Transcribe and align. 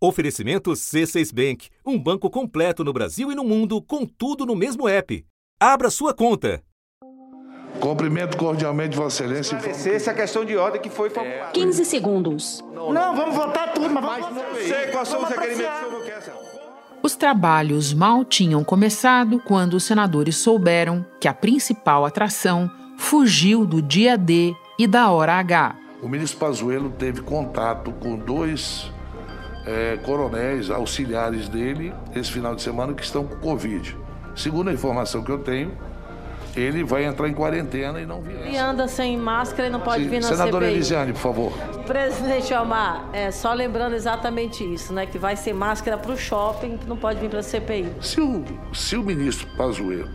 Oferecimento 0.00 0.70
C6 0.70 1.34
Bank, 1.34 1.70
um 1.84 1.98
banco 1.98 2.30
completo 2.30 2.84
no 2.84 2.92
Brasil 2.92 3.32
e 3.32 3.34
no 3.34 3.42
mundo, 3.42 3.82
com 3.82 4.06
tudo 4.06 4.46
no 4.46 4.54
mesmo 4.54 4.88
app. 4.88 5.26
Abra 5.58 5.90
sua 5.90 6.14
conta. 6.14 6.62
Cumprimento 7.80 8.36
cordialmente 8.36 8.96
Vossa 8.96 9.24
Excelência. 9.24 9.56
Essa 9.90 10.14
questão 10.14 10.44
de 10.44 10.56
ordem 10.56 10.80
que 10.80 10.88
foi 10.88 11.10
formulada. 11.10 11.50
15 11.50 11.84
segundos. 11.84 12.64
Não, 12.72 12.92
não, 12.92 13.16
vamos 13.16 13.34
votar 13.34 13.72
tudo, 13.72 13.90
mas 13.90 14.04
vamos. 14.04 14.36
Não 14.36 14.54
sei 14.54 14.86
quais 14.92 15.08
são 15.08 15.20
os 15.20 15.28
requerimentos 15.28 15.80
que 15.80 16.04
quer, 16.04 16.22
senhor. 16.22 16.38
Os 17.02 17.16
trabalhos 17.16 17.92
mal 17.92 18.24
tinham 18.24 18.62
começado 18.62 19.42
quando 19.44 19.74
os 19.74 19.82
senadores 19.82 20.36
souberam 20.36 21.04
que 21.20 21.26
a 21.26 21.34
principal 21.34 22.04
atração 22.04 22.70
fugiu 22.96 23.66
do 23.66 23.82
dia 23.82 24.16
D 24.16 24.54
e 24.78 24.86
da 24.86 25.10
hora 25.10 25.34
H. 25.34 25.74
O 26.00 26.08
ministro 26.08 26.38
Pazuello 26.38 26.90
teve 26.90 27.20
contato 27.20 27.90
com 27.92 28.16
dois 28.16 28.92
é, 29.68 29.98
coronéis 29.98 30.70
auxiliares 30.70 31.46
dele 31.46 31.92
esse 32.16 32.32
final 32.32 32.54
de 32.54 32.62
semana 32.62 32.94
que 32.94 33.04
estão 33.04 33.24
com 33.24 33.36
Covid. 33.36 33.94
Segundo 34.34 34.70
a 34.70 34.72
informação 34.72 35.22
que 35.22 35.30
eu 35.30 35.38
tenho, 35.38 35.76
ele 36.56 36.82
vai 36.82 37.04
entrar 37.04 37.28
em 37.28 37.34
quarentena 37.34 38.00
e 38.00 38.06
não 38.06 38.22
virá. 38.22 38.46
E 38.46 38.56
anda 38.56 38.88
sem 38.88 39.16
máscara 39.16 39.68
e 39.68 39.70
não 39.70 39.80
pode 39.80 40.04
Sim, 40.04 40.08
vir 40.08 40.22
na 40.22 40.28
Senadora 40.28 40.64
CPI. 40.64 40.74
Elisiane, 40.76 41.12
por 41.12 41.18
favor. 41.20 41.52
Presidente 41.86 42.54
Omar, 42.54 43.10
é, 43.12 43.30
só 43.30 43.52
lembrando 43.52 43.94
exatamente 43.94 44.64
isso, 44.64 44.92
né? 44.92 45.04
Que 45.04 45.18
vai 45.18 45.36
ser 45.36 45.52
máscara 45.52 45.98
para 45.98 46.12
o 46.12 46.16
shopping, 46.16 46.78
não 46.86 46.96
pode 46.96 47.20
vir 47.20 47.28
para 47.28 47.40
a 47.40 47.42
CPI. 47.42 47.92
Se 48.00 48.20
o, 48.20 48.44
se 48.72 48.96
o 48.96 49.02
ministro 49.02 49.46
Pazuello 49.56 50.08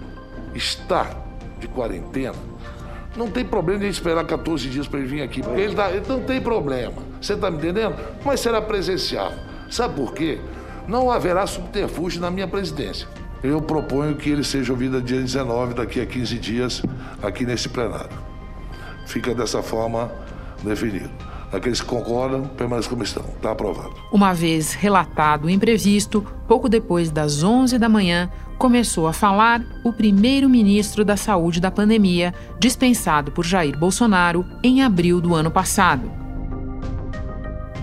está 0.56 1.12
de 1.60 1.68
quarentena, 1.68 2.36
não 3.16 3.30
tem 3.30 3.46
problema 3.46 3.82
de 3.82 3.88
esperar 3.88 4.26
14 4.26 4.68
dias 4.68 4.88
para 4.88 5.00
ele 5.00 5.08
vir 5.08 5.22
aqui, 5.22 5.42
ele, 5.56 5.76
tá, 5.76 5.92
ele 5.92 6.04
não 6.08 6.22
tem 6.22 6.42
problema. 6.42 7.04
Você 7.22 7.34
está 7.34 7.52
me 7.52 7.58
entendendo? 7.58 7.96
Mas 8.26 8.40
será 8.40 8.60
presencial. 8.62 9.32
Sabe 9.74 9.96
por 9.96 10.14
quê? 10.14 10.40
Não 10.88 11.10
haverá 11.10 11.48
subterfúgio 11.48 12.22
na 12.22 12.30
minha 12.30 12.48
presidência. 12.48 13.08
Eu 13.42 13.60
proponho 13.60 14.16
que 14.16 14.30
ele 14.30 14.44
seja 14.44 14.72
ouvido 14.72 15.02
dia 15.02 15.20
19, 15.20 15.74
daqui 15.74 16.00
a 16.00 16.06
15 16.06 16.38
dias, 16.38 16.84
aqui 17.24 17.44
nesse 17.44 17.68
plenário. 17.70 18.16
Fica 19.08 19.34
dessa 19.34 19.64
forma 19.64 20.12
definido. 20.64 21.10
Aqueles 21.52 21.82
que 21.82 21.88
concordam, 21.88 22.46
permaneçam 22.50 22.92
como 22.92 23.02
estão. 23.02 23.26
Está 23.36 23.50
aprovado. 23.50 23.96
Uma 24.12 24.32
vez 24.32 24.76
relatado 24.76 25.46
o 25.46 25.50
imprevisto, 25.50 26.24
pouco 26.48 26.70
depois 26.70 27.10
das 27.10 27.42
11 27.42 27.80
da 27.80 27.90
manhã, 27.90 28.30
começou 28.60 29.08
a 29.08 29.14
falar 29.14 29.66
o 29.84 29.92
primeiro-ministro 29.92 31.04
da 31.04 31.18
Saúde 31.18 31.60
da 31.60 31.72
pandemia, 31.72 32.32
dispensado 32.60 33.32
por 33.32 33.44
Jair 33.44 33.76
Bolsonaro 33.76 34.46
em 34.62 34.84
abril 34.84 35.20
do 35.20 35.34
ano 35.34 35.50
passado. 35.50 36.23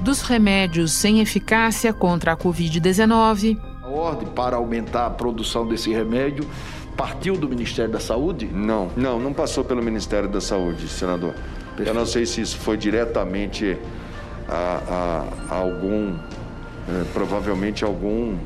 Dos 0.02 0.22
remédios 0.22 0.92
sem 0.92 1.20
eficácia 1.20 1.92
contra 1.92 2.32
a 2.32 2.36
Covid-19, 2.36 3.58
A 3.82 3.88
ordem 3.88 4.28
para 4.28 4.56
aumentar 4.56 5.06
a 5.06 5.10
produção 5.10 5.66
desse 5.66 5.90
remédio 5.92 6.46
partiu 6.96 7.36
do 7.36 7.48
Ministério 7.48 7.90
da 7.90 8.00
Saúde? 8.00 8.46
Não, 8.46 8.88
não, 8.96 9.18
não 9.18 9.32
passou 9.32 9.64
pelo 9.64 9.82
Ministério 9.82 10.28
da 10.28 10.40
Saúde, 10.40 10.88
senador. 10.88 11.34
Eu 11.78 11.94
não 11.94 12.04
sei 12.06 12.24
se 12.26 12.40
isso 12.40 12.56
foi 12.58 12.76
diretamente 12.76 13.76
a, 14.48 15.24
a- 15.50 15.54
a 15.54 15.58
algum, 15.58 16.14
eh, 16.88 17.04
provavelmente 17.12 17.84
algum, 17.84 18.36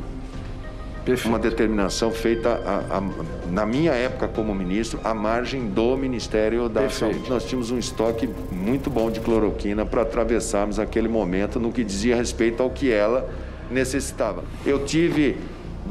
uma 1.26 1.38
determinação 1.38 2.10
feita 2.10 2.60
a- 2.64 2.96
a- 2.98 3.02
na 3.50 3.66
minha 3.66 3.92
época 3.92 4.26
como 4.28 4.54
ministro, 4.54 4.98
à 5.04 5.12
margem 5.14 5.66
do 5.68 5.96
Ministério 5.96 6.68
da 6.68 6.82
Perfeito. 6.82 7.14
Saúde. 7.14 7.30
Nós 7.30 7.44
tínhamos 7.44 7.70
um 7.70 7.78
estoque 7.78 8.28
muito 8.50 8.88
bom 8.90 9.10
de 9.10 9.20
cloroquina 9.20 9.84
para 9.84 10.02
atravessarmos 10.02 10.78
aquele 10.78 11.08
momento 11.08 11.60
no 11.60 11.70
que 11.72 11.84
dizia 11.84 12.16
respeito 12.16 12.62
ao 12.62 12.70
que 12.70 12.90
ela 12.90 13.28
necessitava. 13.70 14.44
Eu 14.64 14.84
tive 14.84 15.36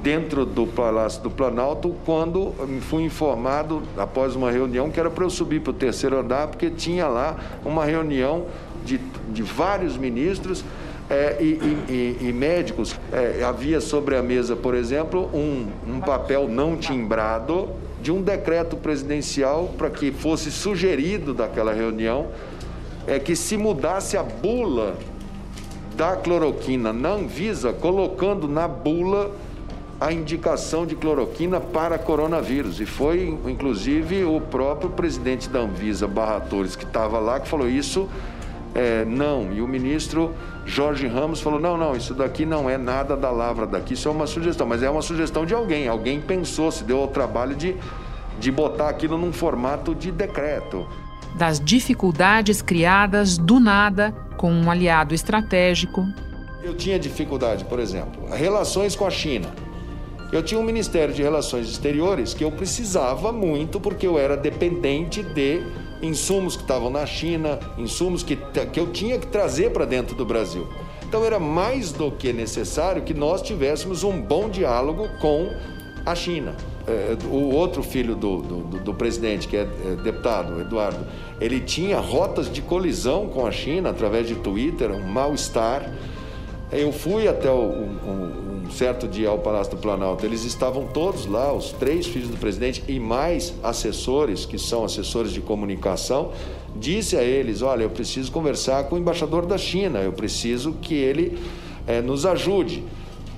dentro 0.01 0.45
do 0.45 0.65
Palácio 0.65 1.21
do 1.21 1.29
Planalto 1.29 1.95
quando 2.03 2.53
fui 2.81 3.03
informado, 3.03 3.83
após 3.95 4.35
uma 4.35 4.49
reunião, 4.51 4.89
que 4.89 4.99
era 4.99 5.09
para 5.09 5.23
eu 5.23 5.29
subir 5.29 5.61
para 5.61 5.69
o 5.71 5.73
terceiro 5.73 6.17
andar, 6.19 6.47
porque 6.47 6.69
tinha 6.71 7.07
lá 7.07 7.37
uma 7.63 7.85
reunião 7.85 8.45
de, 8.83 8.99
de 9.29 9.43
vários 9.43 9.95
ministros 9.95 10.65
eh, 11.09 11.37
e, 11.39 11.45
e- 11.89 12.17
e- 12.29 12.33
médicos. 12.33 12.95
Eh, 13.11 13.43
havia 13.43 13.79
sobre 13.81 14.15
a 14.15 14.21
mesa, 14.23 14.55
por 14.55 14.75
exemplo, 14.75 15.29
um, 15.33 15.67
um 15.87 15.99
papel 15.99 16.47
não 16.47 16.77
timbrado 16.77 17.69
de 18.01 18.11
um 18.11 18.21
decreto 18.21 18.75
presidencial 18.75 19.73
para 19.77 19.89
que 19.89 20.11
fosse 20.11 20.51
sugerido 20.51 21.33
daquela 21.33 21.73
reunião 21.73 22.27
é 23.07 23.19
que 23.19 23.35
se 23.35 23.57
mudasse 23.57 24.17
a 24.17 24.23
bula 24.23 24.95
da 25.95 26.15
cloroquina 26.15 26.91
na 26.91 27.09
Anvisa, 27.09 27.71
colocando 27.71 28.47
na 28.47 28.67
bula 28.67 29.31
a 29.99 30.11
indicação 30.11 30.85
de 30.85 30.95
cloroquina 30.95 31.59
para 31.61 31.97
coronavírus. 31.97 32.79
E 32.81 32.85
foi, 32.85 33.37
inclusive, 33.45 34.23
o 34.25 34.41
próprio 34.41 34.89
presidente 34.89 35.47
da 35.49 35.59
Anvisa, 35.59 36.07
Barra 36.07 36.39
Torres, 36.41 36.75
que 36.75 36.83
estava 36.83 37.19
lá, 37.19 37.39
que 37.39 37.47
falou 37.47 37.69
isso, 37.69 38.09
é, 38.75 39.05
não. 39.05 39.51
E 39.53 39.61
o 39.61 39.67
ministro 39.67 40.33
Jorge 40.65 41.07
Ramos 41.07 41.41
falou, 41.41 41.59
não, 41.59 41.77
não, 41.77 41.95
isso 41.95 42.13
daqui 42.13 42.45
não 42.45 42.69
é 42.69 42.77
nada 42.77 43.15
da 43.15 43.29
lavra 43.29 43.65
daqui, 43.67 43.93
isso 43.93 44.07
é 44.07 44.11
uma 44.11 44.27
sugestão. 44.27 44.65
Mas 44.65 44.81
é 44.83 44.89
uma 44.89 45.01
sugestão 45.01 45.45
de 45.45 45.53
alguém. 45.53 45.87
Alguém 45.87 46.19
pensou, 46.19 46.71
se 46.71 46.83
deu 46.83 46.99
ao 46.99 47.07
trabalho 47.07 47.55
de, 47.55 47.75
de 48.39 48.51
botar 48.51 48.89
aquilo 48.89 49.17
num 49.17 49.31
formato 49.33 49.93
de 49.93 50.11
decreto. 50.11 50.87
das 51.35 51.59
dificuldades 51.59 52.61
criadas 52.61 53.37
do 53.37 53.59
nada 53.59 54.13
com 54.37 54.51
um 54.51 54.69
aliado 54.69 55.13
estratégico, 55.13 56.05
Eu 56.63 56.73
tinha 56.73 56.97
dificuldade, 56.97 57.65
por 57.65 57.79
exemplo, 57.79 58.25
relações 58.31 58.95
com 58.95 59.05
a 59.05 59.09
China. 59.09 59.49
Eu 60.31 60.41
tinha 60.41 60.59
um 60.59 60.63
Ministério 60.63 61.13
de 61.13 61.21
Relações 61.21 61.67
Exteriores 61.69 62.33
que 62.33 62.43
eu 62.43 62.51
precisava 62.51 63.31
muito 63.31 63.79
porque 63.79 64.07
eu 64.07 64.17
era 64.17 64.35
dependente 64.37 65.21
de 65.21 65.61
insumos 66.01 66.55
que 66.55 66.61
estavam 66.63 66.89
na 66.89 67.05
China, 67.05 67.59
insumos 67.77 68.23
que, 68.23 68.35
que 68.71 68.79
eu 68.79 68.87
tinha 68.91 69.17
que 69.17 69.27
trazer 69.27 69.71
para 69.71 69.85
dentro 69.85 70.15
do 70.15 70.25
Brasil. 70.25 70.67
Então 71.07 71.23
era 71.23 71.39
mais 71.39 71.91
do 71.91 72.11
que 72.11 72.33
necessário 72.33 73.03
que 73.03 73.13
nós 73.13 73.41
tivéssemos 73.41 74.03
um 74.03 74.19
bom 74.21 74.49
diálogo 74.49 75.07
com 75.21 75.49
a 76.05 76.15
China. 76.15 76.55
É, 76.85 77.15
o 77.27 77.53
outro 77.53 77.81
filho 77.81 78.13
do, 78.15 78.41
do, 78.41 78.57
do- 78.79 78.93
presidente, 78.93 79.47
que 79.47 79.55
é, 79.55 79.61
é 79.61 79.95
deputado, 80.03 80.59
Eduardo, 80.59 81.05
ele 81.39 81.61
tinha 81.61 81.97
rotas 81.99 82.51
de 82.51 82.61
colisão 82.61 83.27
com 83.29 83.45
a 83.47 83.51
China 83.51 83.89
através 83.91 84.27
de 84.27 84.35
Twitter, 84.35 84.91
um 84.91 85.07
mal-estar. 85.07 85.89
Eu 86.71 86.91
fui 86.91 87.25
até 87.27 87.49
o- 87.49 87.55
um, 87.55 88.52
certo 88.71 89.07
dia 89.07 89.29
ao 89.29 89.39
Palácio 89.39 89.75
do 89.75 89.81
Planalto. 89.81 90.25
Eles 90.25 90.43
estavam 90.43 90.87
todos 90.87 91.25
lá, 91.25 91.53
os 91.53 91.71
três 91.71 92.05
filhos 92.05 92.29
do 92.29 92.37
presidente 92.37 92.83
e 92.87 92.99
mais 92.99 93.53
assessores, 93.63 94.45
que 94.45 94.57
são 94.57 94.83
assessores 94.83 95.31
de 95.31 95.41
comunicação. 95.41 96.31
Disse 96.75 97.15
a 97.15 97.23
eles: 97.23 97.61
Olha, 97.61 97.83
eu 97.83 97.89
preciso 97.89 98.31
conversar 98.31 98.85
com 98.85 98.95
o 98.95 98.99
embaixador 98.99 99.45
da 99.45 99.57
China, 99.57 99.99
eu 99.99 100.13
preciso 100.13 100.73
que 100.81 100.93
ele 100.93 101.37
eh, 101.87 102.01
nos 102.01 102.25
ajude. 102.25 102.83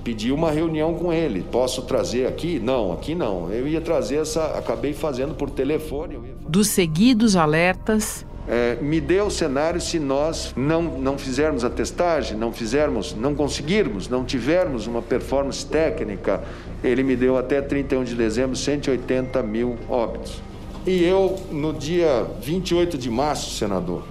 Pedi 0.04 0.30
uma 0.30 0.52
reunião 0.52 0.94
com 0.94 1.12
ele. 1.12 1.44
Posso 1.50 1.82
trazer 1.82 2.28
aqui? 2.28 2.60
Não, 2.60 2.92
aqui 2.92 3.12
não. 3.12 3.50
Eu 3.50 3.66
ia 3.66 3.80
trazer 3.80 4.18
essa. 4.18 4.56
Acabei 4.56 4.92
fazendo 4.92 5.34
por 5.34 5.50
telefone. 5.50 6.16
dos 6.48 6.68
seguidos 6.68 7.34
alertas, 7.34 8.24
é, 8.48 8.76
me 8.80 9.00
dê 9.00 9.20
o 9.20 9.30
cenário 9.30 9.80
se 9.80 9.98
nós 9.98 10.52
não, 10.56 10.82
não 10.82 11.18
fizermos 11.18 11.64
a 11.64 11.70
testagem, 11.70 12.36
não 12.36 12.52
fizermos, 12.52 13.14
não 13.14 13.34
conseguirmos, 13.34 14.08
não 14.08 14.24
tivermos 14.24 14.86
uma 14.86 15.02
performance 15.02 15.66
técnica. 15.66 16.42
Ele 16.82 17.02
me 17.02 17.16
deu 17.16 17.36
até 17.36 17.60
31 17.60 18.04
de 18.04 18.14
dezembro 18.14 18.56
180 18.56 19.42
mil 19.42 19.76
óbitos. 19.88 20.40
E 20.86 21.02
eu, 21.02 21.36
no 21.50 21.72
dia 21.72 22.24
28 22.40 22.96
de 22.96 23.10
março, 23.10 23.50
senador, 23.56 24.04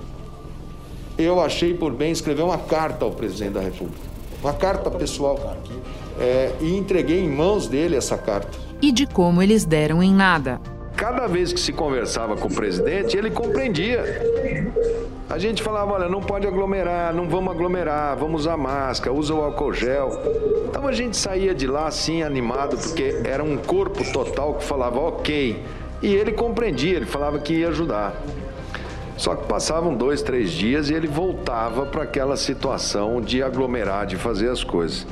eu 1.17 1.41
achei 1.41 1.73
por 1.73 1.93
bem 1.93 2.11
escrever 2.11 2.43
uma 2.43 2.57
carta 2.57 3.05
ao 3.05 3.11
presidente 3.11 3.53
da 3.53 3.61
República. 3.61 4.01
Uma 4.41 4.51
carta 4.53 4.91
pessoal. 4.91 5.57
É, 6.19 6.51
e 6.59 6.75
entreguei 6.75 7.23
em 7.23 7.29
mãos 7.29 7.67
dele 7.67 7.95
essa 7.95 8.17
carta. 8.17 8.57
e 8.81 8.91
de 8.91 9.05
como 9.05 9.41
eles 9.41 9.63
deram 9.63 10.03
em 10.03 10.13
nada. 10.13 10.59
Cada 10.95 11.27
vez 11.27 11.51
que 11.51 11.59
se 11.59 11.73
conversava 11.73 12.37
com 12.37 12.47
o 12.47 12.53
presidente, 12.53 13.17
ele 13.17 13.29
compreendia. 13.29 14.03
A 15.29 15.37
gente 15.37 15.61
falava, 15.61 15.93
olha, 15.93 16.07
não 16.07 16.21
pode 16.21 16.47
aglomerar, 16.47 17.13
não 17.13 17.27
vamos 17.27 17.53
aglomerar, 17.53 18.15
vamos 18.15 18.41
usar 18.41 18.55
máscara, 18.55 19.13
usa 19.13 19.33
o 19.33 19.41
álcool 19.41 19.73
gel. 19.73 20.11
Então 20.69 20.87
a 20.87 20.91
gente 20.91 21.17
saía 21.17 21.53
de 21.53 21.67
lá 21.67 21.87
assim 21.87 22.23
animado, 22.23 22.77
porque 22.77 23.21
era 23.25 23.43
um 23.43 23.57
corpo 23.57 24.03
total 24.13 24.53
que 24.53 24.63
falava 24.63 24.99
ok. 24.99 25.61
E 26.01 26.13
ele 26.13 26.31
compreendia, 26.31 26.95
ele 26.95 27.05
falava 27.05 27.39
que 27.39 27.53
ia 27.55 27.69
ajudar. 27.69 28.15
Só 29.17 29.35
que 29.35 29.47
passavam 29.47 29.95
dois, 29.95 30.21
três 30.21 30.51
dias 30.51 30.89
e 30.89 30.93
ele 30.93 31.07
voltava 31.07 31.85
para 31.85 32.03
aquela 32.03 32.37
situação 32.37 33.21
de 33.21 33.41
aglomerar, 33.41 34.05
de 34.05 34.17
fazer 34.17 34.49
as 34.49 34.63
coisas. 34.63 35.07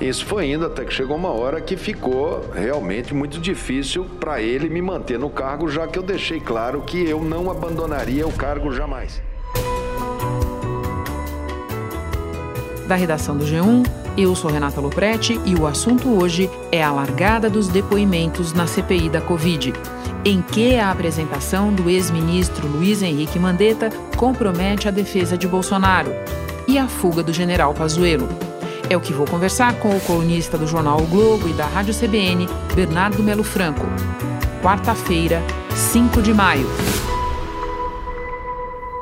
Isso 0.00 0.24
foi 0.24 0.50
indo 0.50 0.64
até 0.64 0.82
que 0.82 0.94
chegou 0.94 1.14
uma 1.14 1.28
hora 1.28 1.60
que 1.60 1.76
ficou 1.76 2.42
realmente 2.54 3.12
muito 3.12 3.38
difícil 3.38 4.06
para 4.18 4.40
ele 4.40 4.70
me 4.70 4.80
manter 4.80 5.18
no 5.18 5.28
cargo, 5.28 5.68
já 5.68 5.86
que 5.86 5.98
eu 5.98 6.02
deixei 6.02 6.40
claro 6.40 6.80
que 6.80 7.06
eu 7.06 7.22
não 7.22 7.50
abandonaria 7.50 8.26
o 8.26 8.32
cargo 8.32 8.72
jamais. 8.72 9.22
Da 12.88 12.94
redação 12.94 13.36
do 13.36 13.44
G1, 13.44 13.86
Eu 14.16 14.34
sou 14.34 14.50
Renata 14.50 14.80
Loprete 14.80 15.38
e 15.44 15.54
o 15.54 15.66
assunto 15.66 16.08
hoje 16.18 16.50
é 16.72 16.82
a 16.82 16.90
largada 16.90 17.48
dos 17.48 17.68
depoimentos 17.68 18.52
na 18.54 18.66
CPI 18.66 19.10
da 19.10 19.20
Covid, 19.20 19.72
em 20.24 20.42
que 20.42 20.76
a 20.76 20.90
apresentação 20.90 21.72
do 21.72 21.88
ex-ministro 21.90 22.66
Luiz 22.66 23.02
Henrique 23.02 23.38
Mandetta 23.38 23.90
compromete 24.16 24.88
a 24.88 24.90
defesa 24.90 25.36
de 25.36 25.46
Bolsonaro 25.46 26.10
e 26.66 26.78
a 26.78 26.88
fuga 26.88 27.22
do 27.22 27.32
general 27.32 27.74
Pazuello. 27.74 28.49
É 28.90 28.96
o 28.96 29.00
que 29.00 29.12
vou 29.12 29.24
conversar 29.24 29.78
com 29.78 29.96
o 29.96 30.00
colunista 30.00 30.58
do 30.58 30.66
jornal 30.66 31.00
o 31.00 31.06
Globo 31.06 31.48
e 31.48 31.52
da 31.52 31.64
Rádio 31.64 31.94
CBN, 31.94 32.48
Bernardo 32.74 33.22
Melo 33.22 33.44
Franco. 33.44 33.86
Quarta-feira, 34.60 35.40
5 35.92 36.20
de 36.20 36.34
maio. 36.34 36.66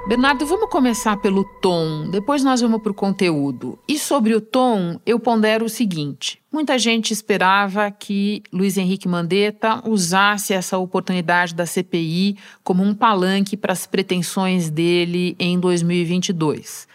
Bernardo, 0.07 0.45
vamos 0.45 0.69
começar 0.69 1.17
pelo 1.17 1.43
tom, 1.43 2.07
depois 2.11 2.45
nós 2.45 2.61
vamos 2.61 2.83
para 2.83 2.93
o 2.93 2.95
conteúdo. 2.95 3.79
E 3.89 3.99
sobre 3.99 4.35
o 4.35 4.43
tom, 4.43 5.01
eu 5.07 5.19
pondero 5.19 5.65
o 5.65 5.71
seguinte: 5.71 6.39
muita 6.53 6.79
gente 6.79 7.11
esperava 7.11 7.91
que 7.91 8.43
Luiz 8.53 8.77
Henrique 8.77 9.09
Mandetta 9.09 9.83
usasse 9.89 10.53
essa 10.53 10.77
oportunidade 10.77 11.55
da 11.55 11.65
CPI 11.65 12.37
como 12.63 12.83
um 12.83 12.95
palanque 12.95 13.57
para 13.57 13.73
as 13.73 13.87
pretensões 13.87 14.69
dele 14.69 15.35
em 15.39 15.59
2022. 15.59 16.87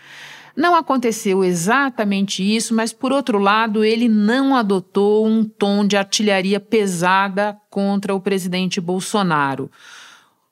Não 0.56 0.76
aconteceu 0.76 1.44
exatamente 1.44 2.44
isso, 2.44 2.76
mas 2.76 2.94
por 2.94 3.12
outro 3.12 3.40
lado, 3.40 3.84
ele 3.84 4.08
não 4.08 4.56
adotou 4.56 5.26
um 5.26 5.44
tom 5.44 5.86
de 5.86 5.98
artilharia 5.98 6.60
pesada 6.60 7.58
contra 7.70 8.14
o 8.14 8.22
presidente 8.22 8.80
Bolsonaro. 8.80 9.72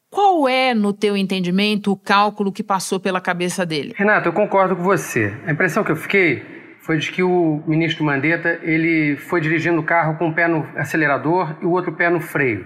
Qual 0.09 0.47
é, 0.47 0.73
no 0.73 0.91
teu 0.91 1.15
entendimento, 1.15 1.91
o 1.91 1.95
cálculo 1.95 2.51
que 2.51 2.63
passou 2.63 2.99
pela 2.99 3.21
cabeça 3.21 3.65
dele? 3.65 3.93
Renato, 3.95 4.27
eu 4.27 4.33
concordo 4.33 4.75
com 4.75 4.83
você. 4.83 5.33
A 5.45 5.51
impressão 5.51 5.83
que 5.83 5.91
eu 5.91 5.95
fiquei 5.95 6.43
foi 6.81 6.97
de 6.97 7.11
que 7.11 7.23
o 7.23 7.63
ministro 7.65 8.03
Mandetta 8.03 8.59
ele 8.63 9.15
foi 9.15 9.39
dirigindo 9.39 9.79
o 9.79 9.83
carro 9.83 10.17
com 10.17 10.29
o 10.29 10.33
pé 10.33 10.47
no 10.47 10.67
acelerador 10.75 11.55
e 11.61 11.65
o 11.65 11.71
outro 11.71 11.93
pé 11.93 12.09
no 12.09 12.19
freio. 12.19 12.65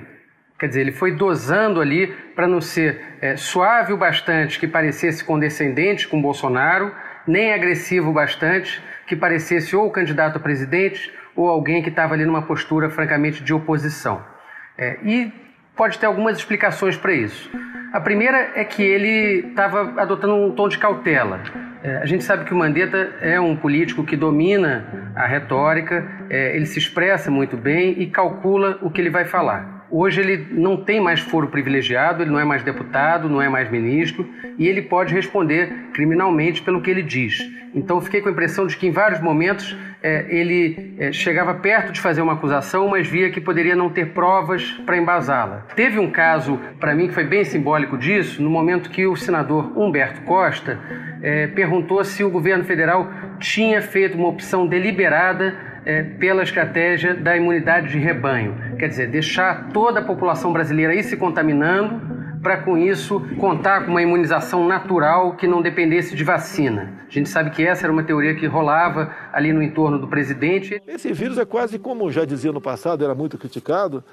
Quer 0.58 0.68
dizer, 0.68 0.82
ele 0.82 0.94
foi 0.94 1.12
dosando 1.12 1.82
ali 1.82 2.08
para 2.34 2.48
não 2.48 2.62
ser 2.62 3.00
é, 3.22 3.36
suave 3.36 3.92
o 3.92 3.98
bastante 3.98 4.58
que 4.58 4.68
parecesse 4.68 5.24
condescendente 5.24 6.08
com 6.08 6.22
Bolsonaro, 6.22 6.94
nem 7.28 7.54
agressivo 7.54 8.12
bastante 8.12 8.82
que 9.08 9.16
parecesse 9.16 9.76
ou 9.76 9.88
o 9.88 9.92
candidato 9.92 10.38
a 10.38 10.40
presidente 10.40 11.12
ou 11.36 11.50
alguém 11.50 11.82
que 11.82 11.90
estava 11.90 12.14
ali 12.14 12.26
numa 12.26 12.42
postura 12.42 12.90
francamente 12.90 13.44
de 13.44 13.54
oposição. 13.54 14.24
É, 14.78 14.98
e 15.04 15.32
pode 15.76 16.00
ter 16.00 16.06
algumas 16.06 16.38
explicações 16.38 16.98
para 16.98 17.14
isso. 17.14 17.50
A 17.94 18.00
primeira 18.00 18.52
é 18.56 18.64
que 18.64 18.84
ele 18.84 19.48
estava 19.48 20.02
adotando 20.02 20.36
um 20.36 20.52
tom 20.52 20.68
de 20.68 20.78
cautela. 20.78 21.42
É, 21.84 21.98
a 21.98 22.06
gente 22.06 22.24
sabe 22.24 22.46
que 22.46 22.54
o 22.54 22.58
Mandetta 22.58 23.16
é 23.22 23.40
um 23.40 23.56
político 23.56 24.04
que 24.04 24.18
domina 24.18 25.14
a 25.16 25.26
retórica, 25.26 26.06
é, 26.30 26.56
ele 26.56 26.66
se 26.66 26.80
expressa 26.80 27.30
muito 27.30 27.56
bem 27.56 28.02
e 28.02 28.08
calcula 28.08 28.80
o 28.82 28.90
que 28.90 29.00
ele 29.00 29.10
vai 29.10 29.26
falar. 29.26 29.75
Hoje 29.98 30.20
ele 30.20 30.48
não 30.52 30.76
tem 30.76 31.00
mais 31.00 31.22
foro 31.22 31.48
privilegiado, 31.48 32.22
ele 32.22 32.30
não 32.30 32.38
é 32.38 32.44
mais 32.44 32.62
deputado, 32.62 33.30
não 33.30 33.42
é 33.42 33.48
mais 33.48 33.72
ministro 33.72 34.30
e 34.60 34.68
ele 34.68 34.82
pode 34.82 35.14
responder 35.14 35.72
criminalmente 35.94 36.62
pelo 36.62 36.82
que 36.82 36.92
ele 36.92 37.02
diz. 37.02 37.40
Então 37.74 38.02
fiquei 38.02 38.20
com 38.20 38.28
a 38.28 38.32
impressão 38.34 38.68
de 38.68 38.76
que 38.76 38.88
em 38.88 38.92
vários 38.92 39.22
momentos 39.22 39.74
é, 40.04 40.26
ele 40.28 40.96
é, 41.00 41.14
chegava 41.14 41.54
perto 41.54 41.94
de 41.94 42.02
fazer 42.02 42.22
uma 42.22 42.34
acusação, 42.34 42.90
mas 42.90 43.08
via 43.08 43.30
que 43.30 43.40
poderia 43.40 43.74
não 43.74 43.90
ter 43.90 44.08
provas 44.08 44.70
para 44.86 44.98
embasá-la. 44.98 45.66
Teve 45.78 45.98
um 45.98 46.12
caso, 46.12 46.60
para 46.78 46.94
mim, 46.94 47.08
que 47.08 47.14
foi 47.14 47.24
bem 47.24 47.46
simbólico 47.46 47.98
disso, 47.98 48.44
no 48.44 48.50
momento 48.50 48.90
que 48.90 49.08
o 49.08 49.16
senador 49.16 49.78
Humberto 49.78 50.24
Costa 50.24 50.78
é, 51.24 51.48
perguntou 51.48 52.04
se 52.04 52.22
o 52.22 52.30
governo 52.30 52.66
federal 52.66 53.10
tinha 53.40 53.82
feito 53.82 54.18
uma 54.18 54.28
opção 54.28 54.68
deliberada 54.68 55.56
é, 55.86 56.02
pela 56.02 56.44
estratégia 56.44 57.14
da 57.14 57.38
imunidade 57.38 57.90
de 57.90 58.00
rebanho. 58.00 58.56
Quer 58.78 58.90
dizer, 58.90 59.10
deixar 59.10 59.70
toda 59.72 60.00
a 60.00 60.04
população 60.04 60.52
brasileira 60.52 60.94
ir 60.94 61.04
se 61.04 61.16
contaminando 61.18 62.16
para 62.46 62.58
com 62.58 62.78
isso 62.78 63.20
contar 63.40 63.86
com 63.86 63.92
uma 63.92 64.04
imunização 64.04 64.68
natural 64.68 65.36
que 65.36 65.48
não 65.48 65.64
dependesse 65.64 66.16
de 66.16 66.24
vacina. 66.24 66.94
A 67.08 67.12
gente 67.12 67.28
sabe 67.28 67.50
que 67.50 67.66
essa 67.66 67.88
era 67.88 67.92
uma 67.92 68.04
teoria 68.04 68.36
que 68.36 68.46
rolava 68.46 69.12
ali 69.34 69.52
no 69.52 69.64
entorno 69.64 69.98
do 69.98 70.08
presidente. 70.08 70.80
Esse 70.86 71.12
vírus 71.12 71.40
é 71.40 71.46
quase 71.46 71.80
como 71.80 72.12
já 72.12 72.24
dizia 72.24 72.52
no 72.52 72.62
passado, 72.62 73.04
era 73.04 73.16
muito 73.16 73.36
criticado, 73.36 74.04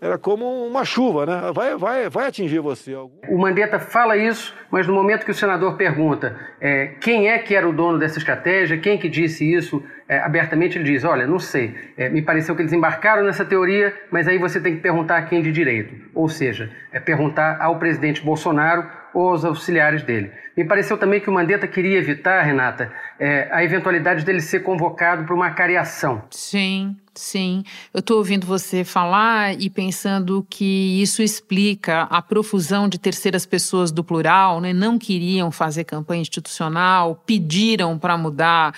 era 0.00 0.16
como 0.16 0.66
uma 0.66 0.84
chuva, 0.84 1.26
né? 1.26 1.52
Vai, 1.52 1.76
vai, 1.76 2.08
vai 2.08 2.26
atingir 2.26 2.58
você. 2.60 2.94
O 2.94 3.38
Mandetta 3.38 3.78
fala 3.78 4.16
isso, 4.16 4.54
mas 4.70 4.86
no 4.86 4.94
momento 4.94 5.24
que 5.24 5.30
o 5.30 5.34
senador 5.34 5.76
pergunta 5.76 6.36
é, 6.60 6.86
quem 7.00 7.28
é 7.28 7.38
que 7.38 7.54
era 7.54 7.68
o 7.68 7.72
dono 7.72 7.98
dessa 7.98 8.18
estratégia, 8.18 8.78
quem 8.78 8.96
que 8.96 9.08
disse 9.08 9.44
isso 9.52 9.82
é, 10.08 10.18
abertamente, 10.20 10.78
ele 10.78 10.84
diz: 10.84 11.04
Olha, 11.04 11.26
não 11.26 11.38
sei, 11.38 11.74
é, 11.96 12.08
me 12.08 12.22
pareceu 12.22 12.56
que 12.56 12.62
eles 12.62 12.72
embarcaram 12.72 13.22
nessa 13.24 13.44
teoria, 13.44 13.94
mas 14.10 14.26
aí 14.26 14.38
você 14.38 14.60
tem 14.60 14.74
que 14.74 14.80
perguntar 14.80 15.18
a 15.18 15.22
quem 15.22 15.42
de 15.42 15.52
direito. 15.52 15.94
Ou 16.14 16.28
seja, 16.28 16.70
é 16.90 16.98
perguntar 16.98 17.58
ao 17.60 17.78
presidente 17.78 18.22
Bolsonaro 18.22 18.88
ou 19.12 19.28
aos 19.28 19.44
auxiliares 19.44 20.02
dele. 20.02 20.30
Me 20.56 20.64
pareceu 20.64 20.96
também 20.96 21.20
que 21.20 21.28
o 21.28 21.32
Mandetta 21.32 21.66
queria 21.66 21.98
evitar, 21.98 22.42
Renata, 22.42 22.92
é, 23.18 23.48
a 23.50 23.62
eventualidade 23.62 24.24
dele 24.24 24.40
ser 24.40 24.60
convocado 24.60 25.24
para 25.24 25.34
uma 25.34 25.50
cariação. 25.50 26.24
Sim, 26.30 26.96
sim. 27.20 27.62
Eu 27.92 28.00
estou 28.00 28.18
ouvindo 28.18 28.46
você 28.46 28.84
falar 28.84 29.60
e 29.60 29.68
pensando 29.68 30.46
que 30.48 31.00
isso 31.00 31.22
explica 31.22 32.02
a 32.02 32.22
profusão 32.22 32.88
de 32.88 32.98
terceiras 32.98 33.46
pessoas 33.46 33.92
do 33.92 34.02
plural, 34.02 34.60
né? 34.60 34.72
não 34.72 34.98
queriam 34.98 35.50
fazer 35.50 35.84
campanha 35.84 36.22
institucional, 36.22 37.22
pediram 37.26 37.98
para 37.98 38.16
mudar 38.16 38.74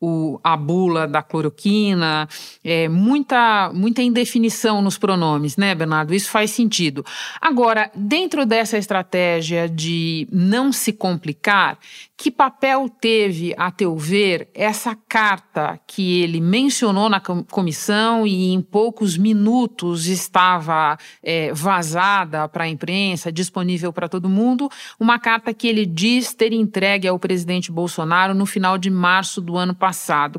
o, 0.00 0.38
a 0.42 0.56
bula 0.56 1.06
da 1.06 1.22
cloroquina, 1.22 2.28
é, 2.62 2.88
muita, 2.88 3.70
muita 3.72 4.02
indefinição 4.02 4.82
nos 4.82 4.98
pronomes, 4.98 5.56
né, 5.56 5.74
Bernardo? 5.74 6.14
Isso 6.14 6.30
faz 6.30 6.50
sentido. 6.50 7.04
Agora, 7.40 7.90
dentro 7.94 8.44
dessa 8.44 8.76
estratégia 8.76 9.68
de 9.68 10.28
não 10.30 10.72
se 10.72 10.92
complicar, 10.92 11.78
que 12.16 12.30
papel 12.30 12.88
teve, 12.88 13.54
a 13.56 13.70
teu 13.70 13.96
ver, 13.96 14.48
essa 14.54 14.96
carta 15.08 15.78
que 15.86 16.22
ele 16.22 16.40
mencionou 16.40 17.08
na 17.08 17.20
comissão 17.20 18.26
e 18.26 18.52
em 18.52 18.62
poucos 18.62 19.18
minutos 19.18 20.06
estava 20.06 20.96
é, 21.22 21.52
vazada 21.52 22.48
para 22.48 22.64
a 22.64 22.68
imprensa, 22.68 23.32
disponível 23.32 23.92
para 23.92 24.08
todo 24.08 24.28
mundo? 24.28 24.70
Uma 24.98 25.18
carta 25.18 25.52
que 25.52 25.66
ele 25.66 25.84
diz 25.84 26.32
ter 26.32 26.52
entregue 26.52 27.08
ao 27.08 27.18
presidente 27.18 27.72
Bolsonaro 27.72 28.32
no 28.32 28.46
final 28.46 28.78
de 28.78 28.90
março 28.90 29.40
do 29.40 29.56
ano 29.56 29.74
passado. 29.74 29.83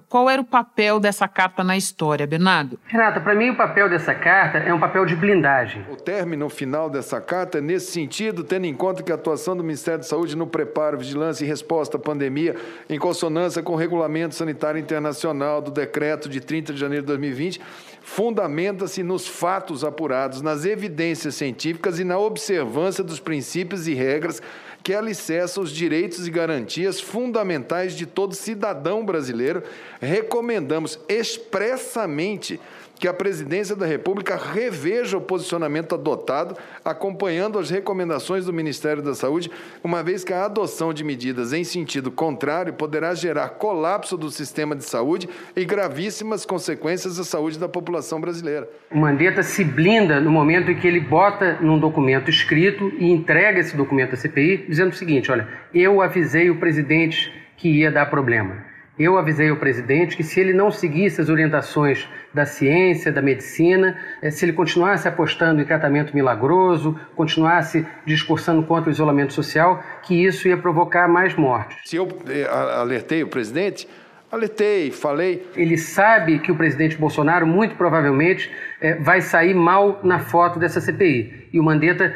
Qual 0.07 0.30
era 0.30 0.42
o 0.42 0.45
papel 0.45 1.00
dessa 1.00 1.27
carta 1.27 1.63
na 1.63 1.77
história, 1.77 2.25
Bernardo? 2.25 2.79
Renata, 2.88 3.19
para 3.19 3.36
mim 3.36 3.50
o 3.50 3.55
papel 3.55 3.89
dessa 3.89 4.15
carta 4.15 4.58
é 4.58 4.74
um 4.74 4.79
papel 4.79 5.05
de 5.05 5.15
blindagem. 5.15 5.86
O 5.91 5.96
término 5.96 6.50
final 6.50 6.89
dessa 6.89 7.22
carta 7.22 7.58
é 7.58 7.62
nesse 7.62 7.91
sentido, 7.91 8.43
tendo 8.43 8.65
em 8.65 8.74
conta 8.74 9.03
que 9.03 9.12
a 9.12 9.15
atuação 9.15 9.55
do 9.55 9.63
Ministério 9.63 10.00
da 10.00 10.05
Saúde 10.05 10.36
no 10.36 10.48
preparo, 10.48 10.98
vigilância 10.98 11.43
e 11.43 11.48
resposta 11.48 11.65
resposta 11.75 11.98
à 11.98 12.00
pandemia, 12.00 12.55
em 12.89 13.00
consonância 13.00 13.62
com 13.62 13.74
o 13.74 13.75
Regulamento 13.75 14.36
Sanitário 14.36 14.79
Internacional 14.79 15.62
do 15.62 15.72
Decreto 15.72 16.29
de 16.29 16.39
30 16.39 16.74
de 16.74 16.79
janeiro 16.79 17.03
de 17.03 17.08
2020, 17.08 17.60
fundamenta-se 18.01 19.01
nos 19.03 19.27
fatos 19.27 19.84
apurados, 19.84 20.41
nas 20.41 20.65
evidências 20.65 21.36
científicas 21.36 22.00
e 22.00 22.03
na 22.03 22.17
observância 22.17 23.03
dos 23.03 23.19
princípios 23.19 23.88
e 23.88 23.93
regras 23.93 24.41
que 24.86 24.94
alicerçam 24.94 25.63
os 25.63 25.72
direitos 25.72 26.27
e 26.27 26.30
garantias 26.30 27.01
fundamentais 27.01 27.96
de 27.96 28.06
todo 28.06 28.36
cidadão 28.36 29.04
brasileiro, 29.04 29.63
recomendamos 30.00 31.00
expressamente 31.10 32.62
que 32.99 33.07
a 33.07 33.13
Presidência 33.13 33.75
da 33.75 33.85
República 33.85 34.35
reveja 34.35 35.17
o 35.17 35.21
posicionamento 35.21 35.95
adotado, 35.95 36.55
acompanhando 36.83 37.59
as 37.59 37.69
recomendações 37.69 38.45
do 38.45 38.53
Ministério 38.53 39.01
da 39.01 39.13
Saúde, 39.13 39.51
uma 39.83 40.01
vez 40.01 40.23
que 40.23 40.33
a 40.33 40.45
adoção 40.45 40.93
de 40.93 41.03
medidas 41.03 41.53
em 41.53 41.63
sentido 41.63 42.11
contrário 42.11 42.73
poderá 42.73 43.13
gerar 43.13 43.49
colapso 43.49 44.17
do 44.17 44.29
sistema 44.29 44.75
de 44.75 44.83
saúde 44.83 45.29
e 45.55 45.65
gravíssimas 45.65 46.45
consequências 46.45 47.19
à 47.19 47.23
saúde 47.23 47.59
da 47.59 47.67
população 47.67 48.19
brasileira. 48.19 48.67
O 48.91 48.97
Mandetta 48.97 49.43
se 49.43 49.63
blinda 49.63 50.19
no 50.19 50.31
momento 50.31 50.71
em 50.71 50.75
que 50.75 50.87
ele 50.87 50.99
bota 50.99 51.57
num 51.61 51.79
documento 51.79 52.29
escrito 52.29 52.91
e 52.97 53.11
entrega 53.11 53.59
esse 53.59 53.75
documento 53.75 54.13
à 54.13 54.17
CPI, 54.17 54.65
dizendo 54.69 54.91
o 54.91 54.95
seguinte: 54.95 55.31
olha, 55.31 55.47
eu 55.73 56.01
avisei 56.01 56.49
o 56.49 56.57
presidente 56.57 57.31
que 57.57 57.69
ia 57.69 57.91
dar 57.91 58.07
problema. 58.07 58.75
Eu 58.97 59.17
avisei 59.17 59.51
o 59.51 59.57
presidente 59.57 60.15
que 60.15 60.23
se 60.23 60.39
ele 60.39 60.53
não 60.53 60.71
seguisse 60.71 61.19
as 61.19 61.27
orientações 61.27 62.07
da 62.33 62.45
ciência, 62.45 63.11
da 63.11 63.21
medicina, 63.21 63.97
eh, 64.21 64.31
se 64.31 64.45
ele 64.45 64.53
continuasse 64.53 65.05
apostando 65.05 65.61
em 65.61 65.65
tratamento 65.65 66.15
milagroso, 66.15 66.97
continuasse 67.13 67.85
discursando 68.05 68.63
contra 68.63 68.89
o 68.89 68.93
isolamento 68.93 69.33
social, 69.33 69.83
que 70.01 70.25
isso 70.25 70.47
ia 70.47 70.55
provocar 70.55 71.09
mais 71.09 71.35
mortes. 71.35 71.77
Se 71.83 71.97
eu 71.97 72.07
eh, 72.25 72.47
alertei 72.49 73.21
o 73.21 73.27
presidente, 73.27 73.85
alertei, 74.31 74.91
falei. 74.91 75.45
Ele 75.57 75.77
sabe 75.77 76.39
que 76.39 76.49
o 76.49 76.55
presidente 76.55 76.97
Bolsonaro, 76.97 77.45
muito 77.45 77.75
provavelmente, 77.75 78.49
eh, 78.79 78.95
vai 78.95 79.19
sair 79.19 79.53
mal 79.53 79.99
na 80.03 80.19
foto 80.19 80.57
dessa 80.57 80.79
CPI. 80.79 81.49
E 81.51 81.59
o 81.59 81.63
Mandetta 81.63 82.13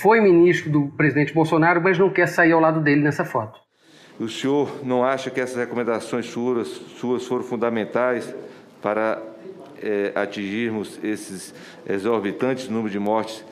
foi 0.00 0.20
ministro 0.20 0.70
do 0.70 0.88
presidente 0.88 1.32
Bolsonaro, 1.32 1.80
mas 1.80 1.98
não 1.98 2.10
quer 2.10 2.28
sair 2.28 2.52
ao 2.52 2.60
lado 2.60 2.80
dele 2.80 3.02
nessa 3.02 3.24
foto. 3.24 3.67
O 4.18 4.28
senhor 4.28 4.84
não 4.84 5.04
acha 5.04 5.30
que 5.30 5.40
essas 5.40 5.56
recomendações 5.56 6.26
suas, 6.26 6.66
suas 6.68 7.24
foram 7.24 7.44
fundamentais 7.44 8.34
para 8.82 9.22
é, 9.80 10.10
atingirmos 10.14 10.98
esses 11.04 11.54
exorbitantes 11.88 12.68
números 12.68 12.90
de 12.90 12.98
mortes 12.98 13.44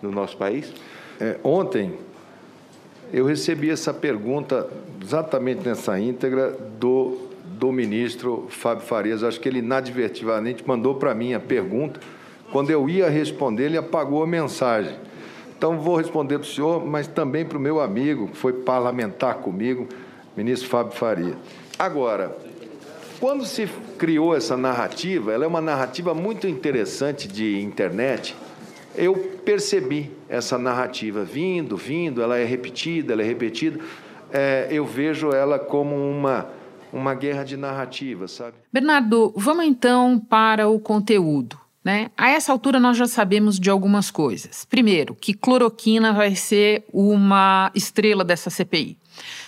no 0.00 0.12
nosso 0.12 0.36
país? 0.36 0.72
É, 1.20 1.36
ontem 1.42 1.94
eu 3.12 3.24
recebi 3.24 3.70
essa 3.70 3.92
pergunta 3.92 4.68
exatamente 5.02 5.66
nessa 5.66 5.98
íntegra 5.98 6.56
do, 6.78 7.28
do 7.44 7.72
ministro 7.72 8.46
Fábio 8.50 8.84
Farias. 8.84 9.22
Acho 9.22 9.40
que 9.40 9.48
ele 9.48 9.58
inadvertidamente 9.58 10.66
mandou 10.66 10.94
para 10.94 11.14
mim 11.14 11.34
a 11.34 11.40
pergunta. 11.40 12.00
Quando 12.52 12.70
eu 12.70 12.88
ia 12.88 13.08
responder, 13.08 13.64
ele 13.64 13.76
apagou 13.76 14.22
a 14.22 14.26
mensagem. 14.26 14.94
Então, 15.56 15.78
vou 15.78 15.96
responder 15.96 16.38
para 16.38 16.46
o 16.46 16.50
senhor, 16.50 16.84
mas 16.84 17.06
também 17.06 17.44
para 17.44 17.56
o 17.56 17.60
meu 17.60 17.80
amigo, 17.80 18.28
que 18.28 18.36
foi 18.36 18.52
parlamentar 18.52 19.36
comigo, 19.36 19.88
ministro 20.36 20.68
Fábio 20.68 20.92
Faria. 20.92 21.36
Agora, 21.78 22.36
quando 23.20 23.44
se 23.44 23.66
criou 23.98 24.36
essa 24.36 24.56
narrativa, 24.56 25.32
ela 25.32 25.44
é 25.44 25.48
uma 25.48 25.60
narrativa 25.60 26.14
muito 26.14 26.46
interessante 26.46 27.26
de 27.28 27.60
internet. 27.60 28.36
Eu 28.96 29.14
percebi 29.44 30.10
essa 30.28 30.58
narrativa 30.58 31.24
vindo, 31.24 31.76
vindo, 31.76 32.22
ela 32.22 32.38
é 32.38 32.44
repetida, 32.44 33.12
ela 33.12 33.22
é 33.22 33.24
repetida. 33.24 33.80
É, 34.32 34.68
eu 34.70 34.84
vejo 34.84 35.32
ela 35.32 35.58
como 35.58 35.96
uma, 35.96 36.48
uma 36.92 37.14
guerra 37.14 37.44
de 37.44 37.56
narrativa, 37.56 38.28
sabe? 38.28 38.54
Bernardo, 38.72 39.32
vamos 39.36 39.64
então 39.64 40.18
para 40.18 40.68
o 40.68 40.78
conteúdo. 40.78 41.58
Né? 41.84 42.10
A 42.16 42.30
essa 42.30 42.50
altura, 42.50 42.80
nós 42.80 42.96
já 42.96 43.06
sabemos 43.06 43.60
de 43.60 43.68
algumas 43.68 44.10
coisas. 44.10 44.64
Primeiro, 44.64 45.14
que 45.14 45.34
cloroquina 45.34 46.14
vai 46.14 46.34
ser 46.34 46.84
uma 46.90 47.70
estrela 47.74 48.24
dessa 48.24 48.48
CPI. 48.48 48.96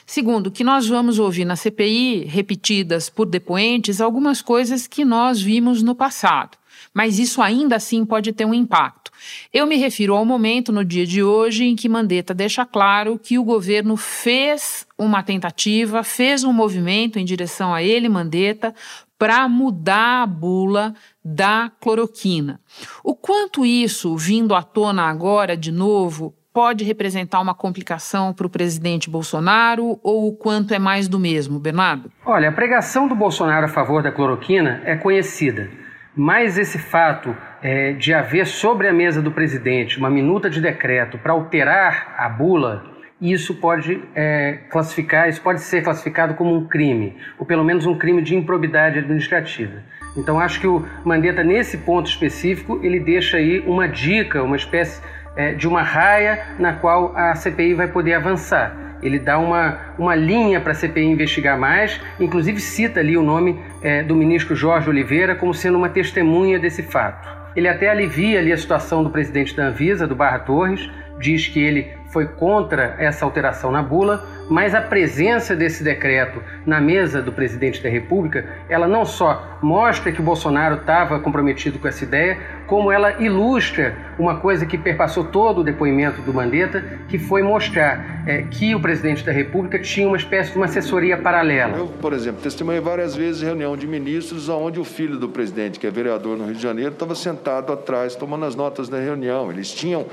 Segundo, 0.06 0.52
que 0.52 0.62
nós 0.62 0.86
vamos 0.86 1.18
ouvir 1.18 1.44
na 1.44 1.56
CPI, 1.56 2.24
repetidas 2.26 3.10
por 3.10 3.26
depoentes, 3.26 4.00
algumas 4.00 4.40
coisas 4.40 4.86
que 4.86 5.04
nós 5.04 5.42
vimos 5.42 5.82
no 5.82 5.96
passado. 5.96 6.56
Mas 6.94 7.18
isso 7.18 7.42
ainda 7.42 7.76
assim 7.76 8.04
pode 8.04 8.32
ter 8.32 8.44
um 8.44 8.54
impacto. 8.54 9.10
Eu 9.52 9.66
me 9.66 9.76
refiro 9.76 10.14
ao 10.14 10.24
momento 10.24 10.70
no 10.70 10.84
dia 10.84 11.04
de 11.04 11.22
hoje 11.22 11.64
em 11.64 11.74
que 11.74 11.88
Mandetta 11.88 12.32
deixa 12.32 12.64
claro 12.64 13.18
que 13.18 13.36
o 13.36 13.44
governo 13.44 13.96
fez 13.96 14.86
uma 14.96 15.22
tentativa, 15.22 16.04
fez 16.04 16.44
um 16.44 16.52
movimento 16.52 17.18
em 17.18 17.24
direção 17.24 17.74
a 17.74 17.82
ele, 17.82 18.08
Mandetta, 18.08 18.74
para 19.18 19.48
mudar 19.48 20.22
a 20.22 20.26
bula 20.26 20.94
da 21.24 21.70
cloroquina. 21.80 22.60
O 23.02 23.14
quanto 23.14 23.66
isso, 23.66 24.16
vindo 24.16 24.54
à 24.54 24.62
tona 24.62 25.04
agora 25.04 25.56
de 25.56 25.72
novo, 25.72 26.34
pode 26.56 26.84
representar 26.84 27.38
uma 27.42 27.54
complicação 27.54 28.32
para 28.32 28.46
o 28.46 28.48
presidente 28.48 29.10
Bolsonaro 29.10 30.00
ou 30.02 30.28
o 30.28 30.32
quanto 30.34 30.72
é 30.72 30.78
mais 30.78 31.06
do 31.06 31.18
mesmo, 31.18 31.58
Bernardo? 31.58 32.10
Olha, 32.24 32.48
a 32.48 32.52
pregação 32.52 33.06
do 33.06 33.14
Bolsonaro 33.14 33.66
a 33.66 33.68
favor 33.68 34.02
da 34.02 34.10
cloroquina 34.10 34.80
é 34.86 34.96
conhecida, 34.96 35.68
mas 36.16 36.56
esse 36.56 36.78
fato 36.78 37.36
é, 37.60 37.92
de 37.92 38.14
haver 38.14 38.46
sobre 38.46 38.88
a 38.88 38.92
mesa 38.94 39.20
do 39.20 39.30
presidente 39.30 39.98
uma 39.98 40.08
minuta 40.08 40.48
de 40.48 40.58
decreto 40.58 41.18
para 41.18 41.34
alterar 41.34 42.14
a 42.16 42.26
bula 42.26 42.96
isso 43.20 43.54
pode 43.54 44.02
é, 44.14 44.60
classificar, 44.70 45.28
isso 45.28 45.42
pode 45.42 45.60
ser 45.60 45.82
classificado 45.82 46.34
como 46.34 46.54
um 46.54 46.66
crime, 46.66 47.16
ou 47.38 47.44
pelo 47.44 47.64
menos 47.64 47.86
um 47.86 47.96
crime 47.96 48.22
de 48.22 48.34
improbidade 48.34 48.98
administrativa. 48.98 49.82
Então 50.16 50.40
acho 50.40 50.58
que 50.58 50.66
o 50.66 50.82
Mandetta 51.04 51.44
nesse 51.44 51.78
ponto 51.78 52.08
específico 52.08 52.80
ele 52.82 52.98
deixa 52.98 53.36
aí 53.36 53.60
uma 53.60 53.86
dica, 53.86 54.42
uma 54.42 54.56
espécie 54.56 55.02
é, 55.36 55.52
de 55.52 55.68
uma 55.68 55.82
raia 55.82 56.56
na 56.58 56.72
qual 56.72 57.16
a 57.16 57.34
CPI 57.34 57.74
vai 57.74 57.88
poder 57.88 58.14
avançar. 58.14 58.74
Ele 59.02 59.18
dá 59.18 59.38
uma, 59.38 59.78
uma 59.98 60.14
linha 60.14 60.60
para 60.60 60.72
a 60.72 60.74
CPI 60.74 61.04
investigar 61.04 61.58
mais, 61.58 62.00
inclusive 62.18 62.58
cita 62.60 63.00
ali 63.00 63.16
o 63.16 63.22
nome 63.22 63.60
é, 63.82 64.02
do 64.02 64.16
ministro 64.16 64.56
Jorge 64.56 64.88
Oliveira 64.88 65.34
como 65.34 65.52
sendo 65.52 65.76
uma 65.76 65.88
testemunha 65.88 66.58
desse 66.58 66.82
fato. 66.82 67.28
Ele 67.54 67.68
até 67.68 67.88
alivia 67.88 68.38
ali 68.38 68.52
a 68.52 68.56
situação 68.56 69.02
do 69.02 69.10
presidente 69.10 69.54
da 69.54 69.66
Anvisa, 69.66 70.06
do 70.06 70.14
Barra 70.14 70.40
Torres, 70.40 70.90
diz 71.18 71.46
que 71.46 71.60
ele 71.60 71.90
foi 72.10 72.26
contra 72.26 72.94
essa 72.98 73.24
alteração 73.24 73.70
na 73.70 73.82
bula, 73.82 74.24
mas 74.48 74.74
a 74.74 74.80
presença 74.80 75.56
desse 75.56 75.82
decreto 75.82 76.40
na 76.64 76.80
mesa 76.80 77.20
do 77.20 77.32
presidente 77.32 77.82
da 77.82 77.88
República, 77.88 78.44
ela 78.68 78.86
não 78.86 79.04
só 79.04 79.58
mostra 79.60 80.12
que 80.12 80.22
Bolsonaro 80.22 80.76
estava 80.76 81.18
comprometido 81.18 81.78
com 81.78 81.88
essa 81.88 82.04
ideia, 82.04 82.38
como 82.66 82.92
ela 82.92 83.20
ilustra 83.22 83.94
uma 84.18 84.36
coisa 84.36 84.64
que 84.64 84.78
perpassou 84.78 85.24
todo 85.24 85.60
o 85.60 85.64
depoimento 85.64 86.20
do 86.22 86.32
Mandetta, 86.32 86.82
que 87.08 87.18
foi 87.18 87.42
mostrar 87.42 88.22
é, 88.26 88.42
que 88.42 88.74
o 88.74 88.80
presidente 88.80 89.24
da 89.24 89.32
República 89.32 89.78
tinha 89.78 90.06
uma 90.06 90.16
espécie 90.16 90.52
de 90.52 90.56
uma 90.56 90.66
assessoria 90.66 91.16
paralela. 91.16 91.76
Eu, 91.76 91.88
por 91.88 92.12
exemplo, 92.12 92.40
testemunhei 92.40 92.80
várias 92.80 93.14
vezes 93.14 93.42
reunião 93.42 93.76
de 93.76 93.86
ministros 93.86 94.48
onde 94.48 94.78
o 94.78 94.84
filho 94.84 95.18
do 95.18 95.28
presidente, 95.28 95.78
que 95.78 95.86
é 95.86 95.90
vereador 95.90 96.36
no 96.36 96.44
Rio 96.44 96.54
de 96.54 96.62
Janeiro, 96.62 96.92
estava 96.92 97.14
sentado 97.14 97.72
atrás 97.72 98.14
tomando 98.14 98.44
as 98.44 98.54
notas 98.54 98.88
da 98.88 98.98
reunião. 98.98 99.50
Eles 99.50 99.70
tinham 99.70 100.06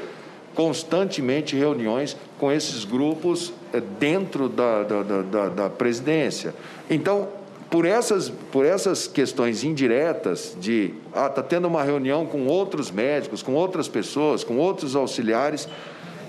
constantemente 0.55 1.55
reuniões 1.55 2.15
com 2.39 2.51
esses 2.51 2.85
grupos 2.85 3.53
eh, 3.73 3.81
dentro 3.99 4.47
da, 4.47 4.83
da, 4.83 5.01
da, 5.03 5.49
da 5.49 5.69
presidência. 5.69 6.53
Então, 6.89 7.27
por 7.69 7.85
essas, 7.85 8.29
por 8.29 8.65
essas 8.65 9.07
questões 9.07 9.63
indiretas 9.63 10.55
de 10.59 10.93
ah, 11.11 11.25
está 11.25 11.41
tendo 11.41 11.67
uma 11.67 11.81
reunião 11.81 12.23
com 12.23 12.45
outros 12.45 12.91
médicos, 12.91 13.41
com 13.41 13.53
outras 13.53 13.87
pessoas, 13.87 14.43
com 14.43 14.57
outros 14.57 14.95
auxiliares, 14.95 15.67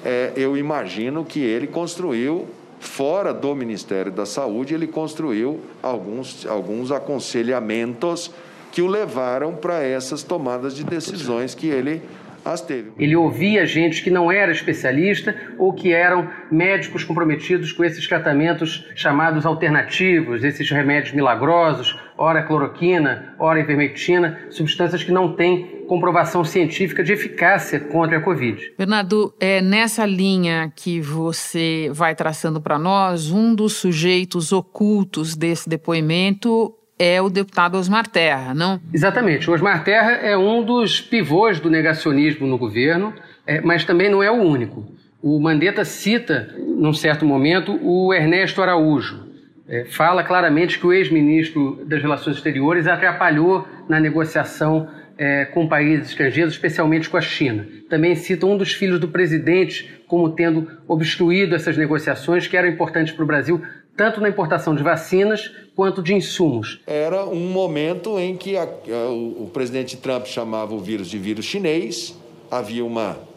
é, 0.04 0.33
eu 0.37 0.57
imagino 0.57 1.23
que 1.23 1.40
ele 1.40 1.66
construiu, 1.66 2.47
fora 2.81 3.33
do 3.33 3.54
Ministério 3.54 4.12
da 4.12 4.25
Saúde, 4.25 4.75
ele 4.75 4.87
construiu 4.87 5.61
alguns, 5.83 6.47
alguns 6.47 6.90
aconselhamentos 6.90 8.31
que 8.73 8.83
o 8.83 8.87
levaram 8.87 9.54
para 9.54 9.83
essas 9.83 10.23
tomadas 10.23 10.75
de 10.75 10.83
decisões 10.83 11.54
que 11.54 11.66
ele 11.66 12.02
as 12.44 12.60
teve. 12.60 12.92
Ele 12.98 13.16
ouvia 13.16 13.64
gente 13.66 14.02
que 14.02 14.10
não 14.10 14.30
era 14.30 14.52
especialista 14.52 15.34
ou 15.58 15.72
que 15.72 15.92
eram 15.92 16.28
médicos 16.50 17.04
comprometidos 17.04 17.72
com 17.72 17.84
esses 17.84 18.06
tratamentos 18.06 18.86
chamados 18.94 19.46
alternativos, 19.46 20.44
esses 20.44 20.70
remédios 20.70 21.14
milagrosos, 21.14 21.98
ora 22.16 22.42
cloroquina, 22.42 23.34
ora 23.38 23.60
ivermectina, 23.60 24.46
substâncias 24.50 25.02
que 25.02 25.12
não 25.12 25.34
têm 25.34 25.84
comprovação 25.88 26.44
científica 26.44 27.02
de 27.02 27.12
eficácia 27.12 27.80
contra 27.80 28.18
a 28.18 28.20
Covid. 28.20 28.72
Bernardo, 28.78 29.34
é 29.38 29.60
nessa 29.60 30.06
linha 30.06 30.72
que 30.74 31.00
você 31.00 31.90
vai 31.92 32.14
traçando 32.14 32.60
para 32.60 32.78
nós, 32.78 33.30
um 33.30 33.54
dos 33.54 33.74
sujeitos 33.74 34.52
ocultos 34.52 35.36
desse 35.36 35.68
depoimento 35.68 36.74
é 36.98 37.20
o 37.20 37.28
deputado 37.28 37.76
Osmar 37.76 38.06
Terra, 38.06 38.54
não? 38.54 38.80
Exatamente. 38.92 39.50
O 39.50 39.54
Osmar 39.54 39.82
Terra 39.84 40.12
é 40.12 40.36
um 40.36 40.62
dos 40.62 41.00
pivôs 41.00 41.60
do 41.60 41.70
negacionismo 41.70 42.46
no 42.46 42.56
governo, 42.56 43.12
é, 43.46 43.60
mas 43.60 43.84
também 43.84 44.10
não 44.10 44.22
é 44.22 44.30
o 44.30 44.34
único. 44.34 44.86
O 45.22 45.40
Mandetta 45.40 45.84
cita, 45.84 46.54
num 46.58 46.92
certo 46.92 47.24
momento, 47.24 47.78
o 47.82 48.12
Ernesto 48.12 48.62
Araújo. 48.62 49.24
É, 49.66 49.86
fala 49.86 50.22
claramente 50.22 50.78
que 50.78 50.86
o 50.86 50.92
ex-ministro 50.92 51.82
das 51.86 52.02
Relações 52.02 52.36
Exteriores 52.36 52.86
atrapalhou 52.86 53.66
na 53.88 53.98
negociação 53.98 54.86
é, 55.16 55.46
com 55.46 55.66
países 55.66 56.10
estrangeiros, 56.10 56.54
especialmente 56.54 57.08
com 57.08 57.16
a 57.16 57.20
China. 57.20 57.66
Também 57.88 58.14
cita 58.14 58.46
um 58.46 58.56
dos 58.56 58.72
filhos 58.72 59.00
do 59.00 59.08
presidente 59.08 60.02
como 60.06 60.30
tendo 60.30 60.70
obstruído 60.86 61.54
essas 61.54 61.76
negociações 61.76 62.46
que 62.46 62.56
eram 62.56 62.68
importantes 62.68 63.14
para 63.14 63.24
o 63.24 63.26
Brasil, 63.26 63.62
tanto 63.96 64.20
na 64.20 64.28
importação 64.28 64.74
de 64.74 64.82
vacinas 64.82 65.50
quanto 65.74 66.02
de 66.02 66.14
insumos. 66.14 66.80
Era 66.86 67.24
um 67.24 67.48
momento 67.50 68.18
em 68.18 68.36
que 68.36 68.56
a, 68.56 68.62
a, 68.62 69.10
o, 69.10 69.50
presidente 69.52 69.96
Trump 69.96 70.26
chamava 70.26 70.74
o 70.74 70.78
vírus 70.78 71.08
de 71.08 71.18
vírus 71.18 71.44
chinês, 71.44 72.16
havia 72.50 72.84
um 72.84 72.92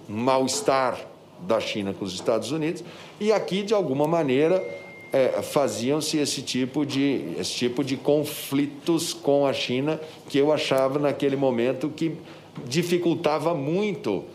mal-estar 0.07 0.99
da 1.41 1.59
China 1.59 1.93
com 1.93 2.05
os 2.05 2.13
Estados 2.13 2.51
Unidos, 2.51 2.83
e 3.19 3.31
aqui, 3.31 3.61
de 3.61 3.73
alguma 3.73 4.07
maneira, 4.07 4.63
é, 5.13 5.41
faziam-se 5.41 6.17
esse 6.17 6.41
tipo 6.41 6.85
de 6.85 7.35
esse 7.39 7.53
tipo 7.53 7.83
de 7.83 7.95
conflitos 7.95 9.13
com 9.13 9.45
a 9.45 9.53
China 9.53 9.99
que 10.27 10.37
eu 10.37 10.51
achava 10.51 10.99
naquele 10.99 11.35
momento 11.35 11.89
que 11.89 12.17
dificultava 12.65 13.53
muito 13.53 14.25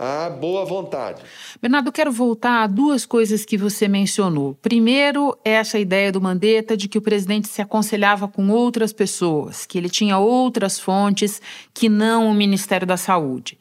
a 0.00 0.30
boa 0.30 0.64
vontade. 0.64 1.20
Bernardo, 1.60 1.92
quero 1.92 2.10
voltar 2.10 2.62
a 2.62 2.66
duas 2.66 3.04
coisas 3.04 3.44
que 3.44 3.58
você 3.58 3.86
mencionou. 3.86 4.56
Primeiro, 4.62 5.36
essa 5.44 5.78
ideia 5.78 6.10
do 6.10 6.22
Mandetta 6.22 6.74
de 6.74 6.88
que 6.88 6.96
o 6.96 7.02
presidente 7.02 7.48
se 7.48 7.60
aconselhava 7.60 8.26
com 8.26 8.48
outras 8.48 8.94
pessoas, 8.94 9.66
que 9.66 9.76
ele 9.76 9.90
tinha 9.90 10.16
outras 10.16 10.80
fontes 10.80 11.42
que 11.74 11.90
não 11.90 12.30
o 12.30 12.34
Ministério 12.34 12.86
da 12.86 12.96
Saúde. 12.96 13.58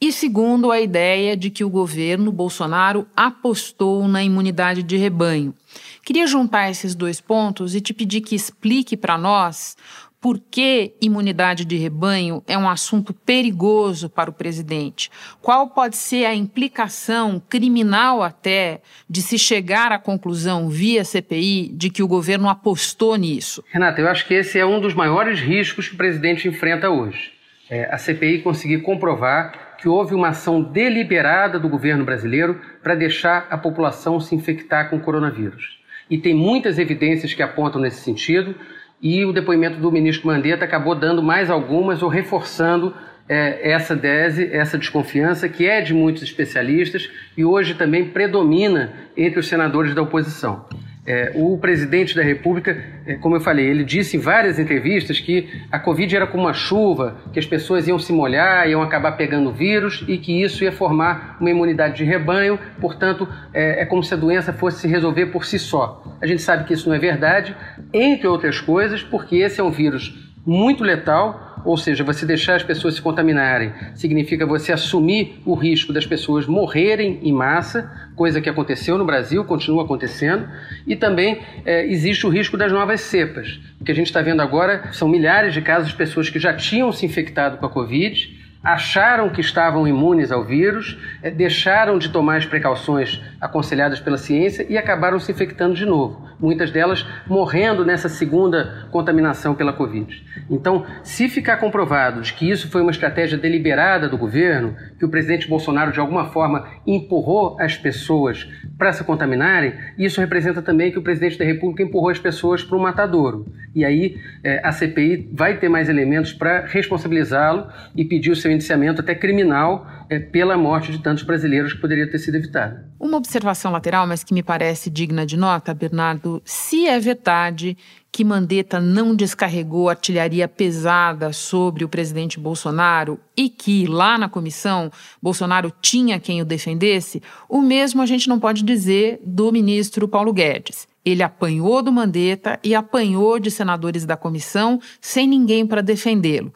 E 0.00 0.10
segundo, 0.10 0.72
a 0.72 0.80
ideia 0.80 1.36
de 1.36 1.50
que 1.50 1.62
o 1.62 1.68
governo 1.68 2.32
Bolsonaro 2.32 3.06
apostou 3.14 4.08
na 4.08 4.24
imunidade 4.24 4.82
de 4.82 4.96
rebanho. 4.96 5.54
Queria 6.02 6.26
juntar 6.26 6.70
esses 6.70 6.94
dois 6.94 7.20
pontos 7.20 7.74
e 7.74 7.82
te 7.82 7.92
pedir 7.92 8.22
que 8.22 8.34
explique 8.34 8.96
para 8.96 9.18
nós 9.18 9.76
por 10.22 10.38
que 10.38 10.94
imunidade 11.02 11.64
de 11.64 11.76
rebanho 11.76 12.44
é 12.46 12.56
um 12.56 12.68
assunto 12.68 13.12
perigoso 13.12 14.08
para 14.08 14.30
o 14.30 14.32
presidente? 14.32 15.10
Qual 15.42 15.68
pode 15.70 15.96
ser 15.96 16.26
a 16.26 16.32
implicação 16.34 17.42
criminal 17.48 18.22
até 18.22 18.80
de 19.10 19.20
se 19.20 19.36
chegar 19.36 19.90
à 19.90 19.98
conclusão 19.98 20.68
via 20.68 21.04
CPI 21.04 21.72
de 21.74 21.90
que 21.90 22.04
o 22.04 22.08
governo 22.08 22.48
apostou 22.48 23.16
nisso? 23.16 23.64
Renata, 23.72 24.00
eu 24.00 24.08
acho 24.08 24.24
que 24.24 24.34
esse 24.34 24.60
é 24.60 24.64
um 24.64 24.80
dos 24.80 24.94
maiores 24.94 25.40
riscos 25.40 25.88
que 25.88 25.94
o 25.94 25.98
presidente 25.98 26.46
enfrenta 26.46 26.88
hoje. 26.88 27.32
É 27.68 27.92
a 27.92 27.98
CPI 27.98 28.42
conseguir 28.42 28.78
comprovar 28.82 29.76
que 29.76 29.88
houve 29.88 30.14
uma 30.14 30.28
ação 30.28 30.62
deliberada 30.62 31.58
do 31.58 31.68
governo 31.68 32.04
brasileiro 32.04 32.60
para 32.80 32.94
deixar 32.94 33.48
a 33.50 33.58
população 33.58 34.20
se 34.20 34.36
infectar 34.36 34.88
com 34.88 34.98
o 34.98 35.00
coronavírus. 35.00 35.80
E 36.08 36.16
tem 36.16 36.32
muitas 36.32 36.78
evidências 36.78 37.34
que 37.34 37.42
apontam 37.42 37.80
nesse 37.80 38.02
sentido 38.02 38.54
e 39.02 39.24
o 39.24 39.32
depoimento 39.32 39.78
do 39.78 39.90
ministro 39.90 40.28
Mandetta 40.28 40.64
acabou 40.64 40.94
dando 40.94 41.22
mais 41.22 41.50
algumas 41.50 42.02
ou 42.02 42.08
reforçando 42.08 42.94
é, 43.28 43.70
essa 43.72 43.96
tese, 43.96 44.48
essa 44.52 44.78
desconfiança 44.78 45.48
que 45.48 45.66
é 45.66 45.80
de 45.80 45.92
muitos 45.92 46.22
especialistas 46.22 47.10
e 47.36 47.44
hoje 47.44 47.74
também 47.74 48.08
predomina 48.08 48.92
entre 49.16 49.40
os 49.40 49.48
senadores 49.48 49.94
da 49.94 50.02
oposição. 50.02 50.66
É, 51.04 51.32
o 51.34 51.58
presidente 51.58 52.14
da 52.14 52.22
República, 52.22 52.80
é, 53.04 53.16
como 53.16 53.34
eu 53.34 53.40
falei, 53.40 53.66
ele 53.66 53.82
disse 53.82 54.16
em 54.16 54.20
várias 54.20 54.56
entrevistas 54.56 55.18
que 55.18 55.48
a 55.70 55.76
Covid 55.76 56.14
era 56.14 56.28
como 56.28 56.44
uma 56.44 56.54
chuva, 56.54 57.16
que 57.32 57.40
as 57.40 57.46
pessoas 57.46 57.88
iam 57.88 57.98
se 57.98 58.12
molhar, 58.12 58.68
iam 58.68 58.80
acabar 58.80 59.12
pegando 59.12 59.50
o 59.50 59.52
vírus 59.52 60.04
e 60.06 60.16
que 60.16 60.40
isso 60.40 60.62
ia 60.62 60.70
formar 60.70 61.38
uma 61.40 61.50
imunidade 61.50 61.96
de 61.96 62.04
rebanho, 62.04 62.56
portanto, 62.80 63.28
é, 63.52 63.82
é 63.82 63.84
como 63.84 64.04
se 64.04 64.14
a 64.14 64.16
doença 64.16 64.52
fosse 64.52 64.82
se 64.82 64.86
resolver 64.86 65.26
por 65.26 65.44
si 65.44 65.58
só. 65.58 66.04
A 66.20 66.26
gente 66.26 66.40
sabe 66.40 66.64
que 66.64 66.72
isso 66.72 66.88
não 66.88 66.94
é 66.94 67.00
verdade, 67.00 67.56
entre 67.92 68.28
outras 68.28 68.60
coisas, 68.60 69.02
porque 69.02 69.36
esse 69.36 69.60
é 69.60 69.64
um 69.64 69.72
vírus 69.72 70.30
muito 70.46 70.84
letal 70.84 71.51
ou 71.64 71.76
seja, 71.76 72.04
você 72.04 72.26
deixar 72.26 72.56
as 72.56 72.62
pessoas 72.62 72.94
se 72.94 73.02
contaminarem 73.02 73.72
significa 73.94 74.46
você 74.46 74.72
assumir 74.72 75.40
o 75.44 75.54
risco 75.54 75.92
das 75.92 76.06
pessoas 76.06 76.46
morrerem 76.46 77.20
em 77.22 77.32
massa, 77.32 77.90
coisa 78.16 78.40
que 78.40 78.48
aconteceu 78.48 78.98
no 78.98 79.04
Brasil, 79.04 79.44
continua 79.44 79.84
acontecendo, 79.84 80.48
e 80.86 80.96
também 80.96 81.40
é, 81.64 81.86
existe 81.86 82.26
o 82.26 82.30
risco 82.30 82.56
das 82.56 82.72
novas 82.72 83.00
cepas. 83.00 83.60
O 83.80 83.84
que 83.84 83.92
a 83.92 83.94
gente 83.94 84.06
está 84.06 84.22
vendo 84.22 84.40
agora 84.40 84.92
são 84.92 85.08
milhares 85.08 85.54
de 85.54 85.60
casos 85.60 85.88
de 85.90 85.96
pessoas 85.96 86.28
que 86.28 86.38
já 86.38 86.54
tinham 86.54 86.92
se 86.92 87.06
infectado 87.06 87.58
com 87.58 87.66
a 87.66 87.70
Covid 87.70 88.42
acharam 88.62 89.28
que 89.28 89.40
estavam 89.40 89.88
imunes 89.88 90.30
ao 90.30 90.44
vírus, 90.44 90.96
eh, 91.22 91.30
deixaram 91.30 91.98
de 91.98 92.10
tomar 92.10 92.36
as 92.36 92.46
precauções 92.46 93.20
aconselhadas 93.40 93.98
pela 93.98 94.16
ciência 94.16 94.64
e 94.68 94.78
acabaram 94.78 95.18
se 95.18 95.32
infectando 95.32 95.74
de 95.74 95.84
novo. 95.84 96.28
Muitas 96.42 96.72
delas 96.72 97.06
morrendo 97.26 97.84
nessa 97.84 98.08
segunda 98.08 98.88
contaminação 98.90 99.54
pela 99.54 99.72
Covid. 99.72 100.22
Então, 100.50 100.84
se 101.04 101.28
ficar 101.28 101.58
comprovado 101.58 102.20
de 102.20 102.34
que 102.34 102.50
isso 102.50 102.68
foi 102.68 102.82
uma 102.82 102.90
estratégia 102.90 103.38
deliberada 103.38 104.08
do 104.08 104.18
governo, 104.18 104.76
que 104.98 105.04
o 105.04 105.08
presidente 105.08 105.48
Bolsonaro 105.48 105.92
de 105.92 106.00
alguma 106.00 106.26
forma 106.26 106.66
empurrou 106.84 107.56
as 107.60 107.76
pessoas 107.76 108.48
para 108.76 108.92
se 108.92 109.04
contaminarem, 109.04 109.72
isso 109.96 110.20
representa 110.20 110.60
também 110.60 110.90
que 110.90 110.98
o 110.98 111.02
presidente 111.02 111.38
da 111.38 111.44
República 111.44 111.84
empurrou 111.84 112.10
as 112.10 112.18
pessoas 112.18 112.64
para 112.64 112.76
o 112.76 112.82
matadouro. 112.82 113.46
E 113.74 113.84
aí 113.84 114.16
é, 114.42 114.60
a 114.66 114.72
CPI 114.72 115.30
vai 115.32 115.58
ter 115.58 115.68
mais 115.68 115.88
elementos 115.88 116.32
para 116.32 116.66
responsabilizá-lo 116.66 117.68
e 117.94 118.04
pedir 118.04 118.32
o 118.32 118.36
seu 118.36 118.50
indiciamento 118.50 119.00
até 119.00 119.14
criminal 119.14 119.86
é, 120.12 120.18
pela 120.18 120.58
morte 120.58 120.92
de 120.92 120.98
tantos 120.98 121.24
brasileiros 121.24 121.72
que 121.72 121.80
poderia 121.80 122.06
ter 122.06 122.18
sido 122.18 122.34
evitada. 122.34 122.86
Uma 123.00 123.16
observação 123.16 123.72
lateral, 123.72 124.06
mas 124.06 124.22
que 124.22 124.34
me 124.34 124.42
parece 124.42 124.90
digna 124.90 125.24
de 125.24 125.38
nota, 125.38 125.72
Bernardo, 125.72 126.42
se 126.44 126.86
é 126.86 127.00
verdade 127.00 127.78
que 128.12 128.22
Mandetta 128.22 128.78
não 128.78 129.14
descarregou 129.14 129.88
artilharia 129.88 130.46
pesada 130.46 131.32
sobre 131.32 131.82
o 131.82 131.88
presidente 131.88 132.38
Bolsonaro 132.38 133.18
e 133.34 133.48
que 133.48 133.86
lá 133.86 134.18
na 134.18 134.28
comissão 134.28 134.92
Bolsonaro 135.22 135.72
tinha 135.80 136.20
quem 136.20 136.42
o 136.42 136.44
defendesse, 136.44 137.22
o 137.48 137.62
mesmo 137.62 138.02
a 138.02 138.06
gente 138.06 138.28
não 138.28 138.38
pode 138.38 138.62
dizer 138.62 139.18
do 139.24 139.50
ministro 139.50 140.06
Paulo 140.06 140.30
Guedes. 140.30 140.86
Ele 141.02 141.22
apanhou 141.22 141.82
do 141.82 141.90
Mandetta 141.90 142.60
e 142.62 142.74
apanhou 142.74 143.40
de 143.40 143.50
senadores 143.50 144.04
da 144.04 144.14
comissão 144.14 144.78
sem 145.00 145.26
ninguém 145.26 145.66
para 145.66 145.80
defendê-lo. 145.80 146.52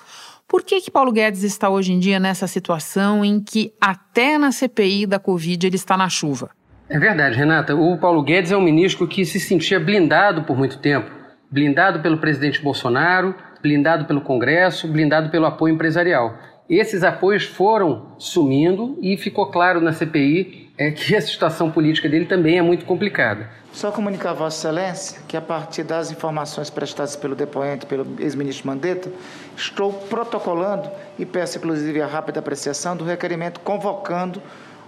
Por 0.48 0.62
que, 0.62 0.80
que 0.80 0.90
Paulo 0.90 1.10
Guedes 1.10 1.42
está 1.42 1.68
hoje 1.68 1.92
em 1.92 1.98
dia 1.98 2.20
nessa 2.20 2.46
situação 2.46 3.24
em 3.24 3.40
que 3.40 3.72
até 3.80 4.38
na 4.38 4.52
CPI 4.52 5.06
da 5.06 5.18
Covid 5.18 5.66
ele 5.66 5.76
está 5.76 5.96
na 5.96 6.08
chuva? 6.08 6.50
É 6.88 6.98
verdade, 6.98 7.36
Renata. 7.36 7.74
O 7.74 7.98
Paulo 7.98 8.22
Guedes 8.22 8.52
é 8.52 8.56
um 8.56 8.62
ministro 8.62 9.08
que 9.08 9.24
se 9.24 9.40
sentia 9.40 9.80
blindado 9.80 10.44
por 10.44 10.56
muito 10.56 10.78
tempo 10.78 11.16
blindado 11.50 12.00
pelo 12.00 12.18
presidente 12.18 12.60
Bolsonaro, 12.60 13.34
blindado 13.62 14.04
pelo 14.04 14.20
Congresso, 14.20 14.88
blindado 14.88 15.30
pelo 15.30 15.46
apoio 15.46 15.74
empresarial. 15.74 16.36
Esses 16.68 17.04
apoios 17.04 17.44
foram 17.44 18.08
sumindo 18.18 18.98
e 19.00 19.16
ficou 19.16 19.46
claro 19.46 19.80
na 19.80 19.92
CPI 19.92 20.72
é, 20.76 20.90
que 20.90 21.14
a 21.14 21.20
situação 21.20 21.70
política 21.70 22.08
dele 22.08 22.26
também 22.26 22.58
é 22.58 22.62
muito 22.62 22.84
complicada. 22.84 23.48
Só 23.72 23.92
comunicar 23.92 24.30
a 24.30 24.34
Vossa 24.34 24.68
Excelência 24.68 25.20
que, 25.28 25.36
a 25.36 25.40
partir 25.40 25.84
das 25.84 26.10
informações 26.10 26.70
prestadas 26.70 27.14
pelo 27.14 27.34
depoente, 27.34 27.86
pelo 27.86 28.06
ex-ministro 28.18 28.66
Mandetta, 28.66 29.10
estou 29.56 29.92
protocolando 29.92 30.90
e 31.18 31.24
peço, 31.24 31.58
inclusive, 31.58 32.00
a 32.00 32.06
rápida 32.06 32.40
apreciação 32.40 32.96
do 32.96 33.04
requerimento 33.04 33.60
convocando 33.60 34.42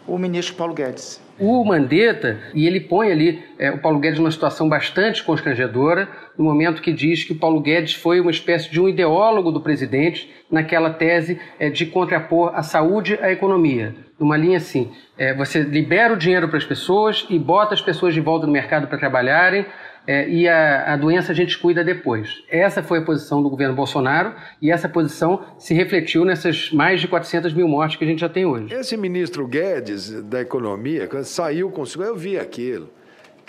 o 0.07 0.19
ministro 0.19 0.55
Paulo 0.55 0.75
Guedes 0.75 1.21
o 1.39 1.65
Mandetta, 1.65 2.37
e 2.53 2.67
ele 2.67 2.81
põe 2.81 3.13
ali 3.13 3.43
é, 3.59 3.71
o 3.71 3.79
Paulo 3.79 4.01
Guedes 4.01 4.19
numa 4.19 4.31
situação 4.31 4.69
bastante 4.69 5.23
constrangedora, 5.23 6.09
no 6.37 6.45
momento 6.45 6.83
que 6.83 6.93
diz 6.93 7.23
que 7.23 7.33
o 7.33 7.39
Paulo 7.39 7.61
Guedes 7.61 7.95
foi 7.95 8.21
uma 8.21 8.31
espécie 8.31 8.69
de 8.71 8.81
um 8.81 8.89
ideólogo 8.89 9.53
do 9.53 9.61
presidente 9.61 10.29
naquela 10.51 10.91
tese 10.91 11.41
é, 11.59 11.71
de 11.71 11.87
contrapor 11.87 12.53
a 12.55 12.63
saúde 12.63 13.17
à 13.23 13.31
economia. 13.31 13.95
Numa 14.19 14.37
linha 14.37 14.57
assim, 14.57 14.91
é, 15.17 15.33
você 15.33 15.61
libera 15.61 16.15
o 16.15 16.17
dinheiro 16.17 16.49
para 16.49 16.59
as 16.59 16.65
pessoas 16.65 17.25
e 17.31 17.39
bota 17.39 17.73
as 17.73 17.81
pessoas 17.81 18.13
de 18.13 18.21
volta 18.21 18.47
no 18.47 18.53
mercado 18.53 18.89
para 18.89 18.99
trabalharem, 18.99 19.65
é, 20.09 20.27
e 20.27 20.49
a, 20.49 20.95
a, 20.95 20.97
doença 20.97 21.33
a 21.33 21.35
gente 21.35 21.59
cuida 21.59 21.85
depois. 21.85 22.43
Essa 22.49 22.83
foi 22.83 23.01
a 23.01 23.03
posição 23.03 23.43
do 23.43 23.51
governo 23.51 23.75
Bolsonaro 23.75 24.35
e 24.61 24.71
essa 24.71 24.89
posição 24.89 25.45
se 25.59 25.75
refletiu 25.75 26.25
nessas 26.25 26.73
mais 26.73 27.03
de 27.03 27.07
400 27.07 27.53
mil 27.53 27.69
mortes 27.69 27.99
que 27.99 28.05
a 28.05 28.07
gente 28.07 28.21
já 28.21 28.29
tem 28.29 28.47
hoje. 28.47 28.73
Esse 28.73 28.97
ministro 28.97 29.47
Guedes 29.47 30.11
da 30.23 30.41
Economia, 30.41 31.07
quando 31.07 31.25
saiu 31.25 31.71
com 31.71 31.85
eu 31.99 32.17
vi 32.17 32.39
aquilo. 32.39 32.89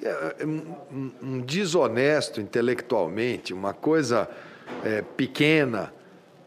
É, 0.04 0.46
um, 0.46 1.12
um 1.24 1.40
desonesto 1.40 2.42
intelectualmente, 2.42 3.54
uma 3.54 3.74
coisa 3.74 4.28
é, 4.84 5.02
pequena, 5.16 5.94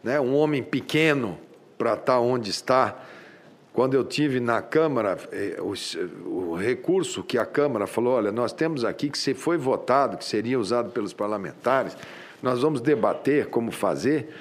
né? 0.03 0.19
um 0.19 0.35
homem 0.35 0.61
pequeno 0.61 1.39
para 1.75 1.93
estar 1.93 2.13
tá 2.13 2.19
onde 2.19 2.51
está. 2.51 2.95
Quando 3.73 3.95
eu 3.95 4.03
tive 4.03 4.39
na 4.39 4.61
Câmara, 4.61 5.17
eh, 5.31 5.57
o, 5.59 6.55
recurso 6.55 7.23
que 7.23 7.39
a 7.39 7.45
Câmara 7.45 7.87
falou, 7.87 8.13
olha, 8.13 8.31
nós 8.31 8.53
temos 8.53 8.85
aqui 8.85 9.09
que 9.09 9.17
se 9.17 9.33
foi 9.33 9.57
votado, 9.57 10.15
que 10.15 10.23
seria 10.23 10.59
usado 10.59 10.91
pelos 10.91 11.11
parlamentares, 11.11 11.97
nós 12.41 12.61
vamos 12.61 12.79
debater 12.79 13.47
como 13.47 13.71
fazer. 13.71 14.31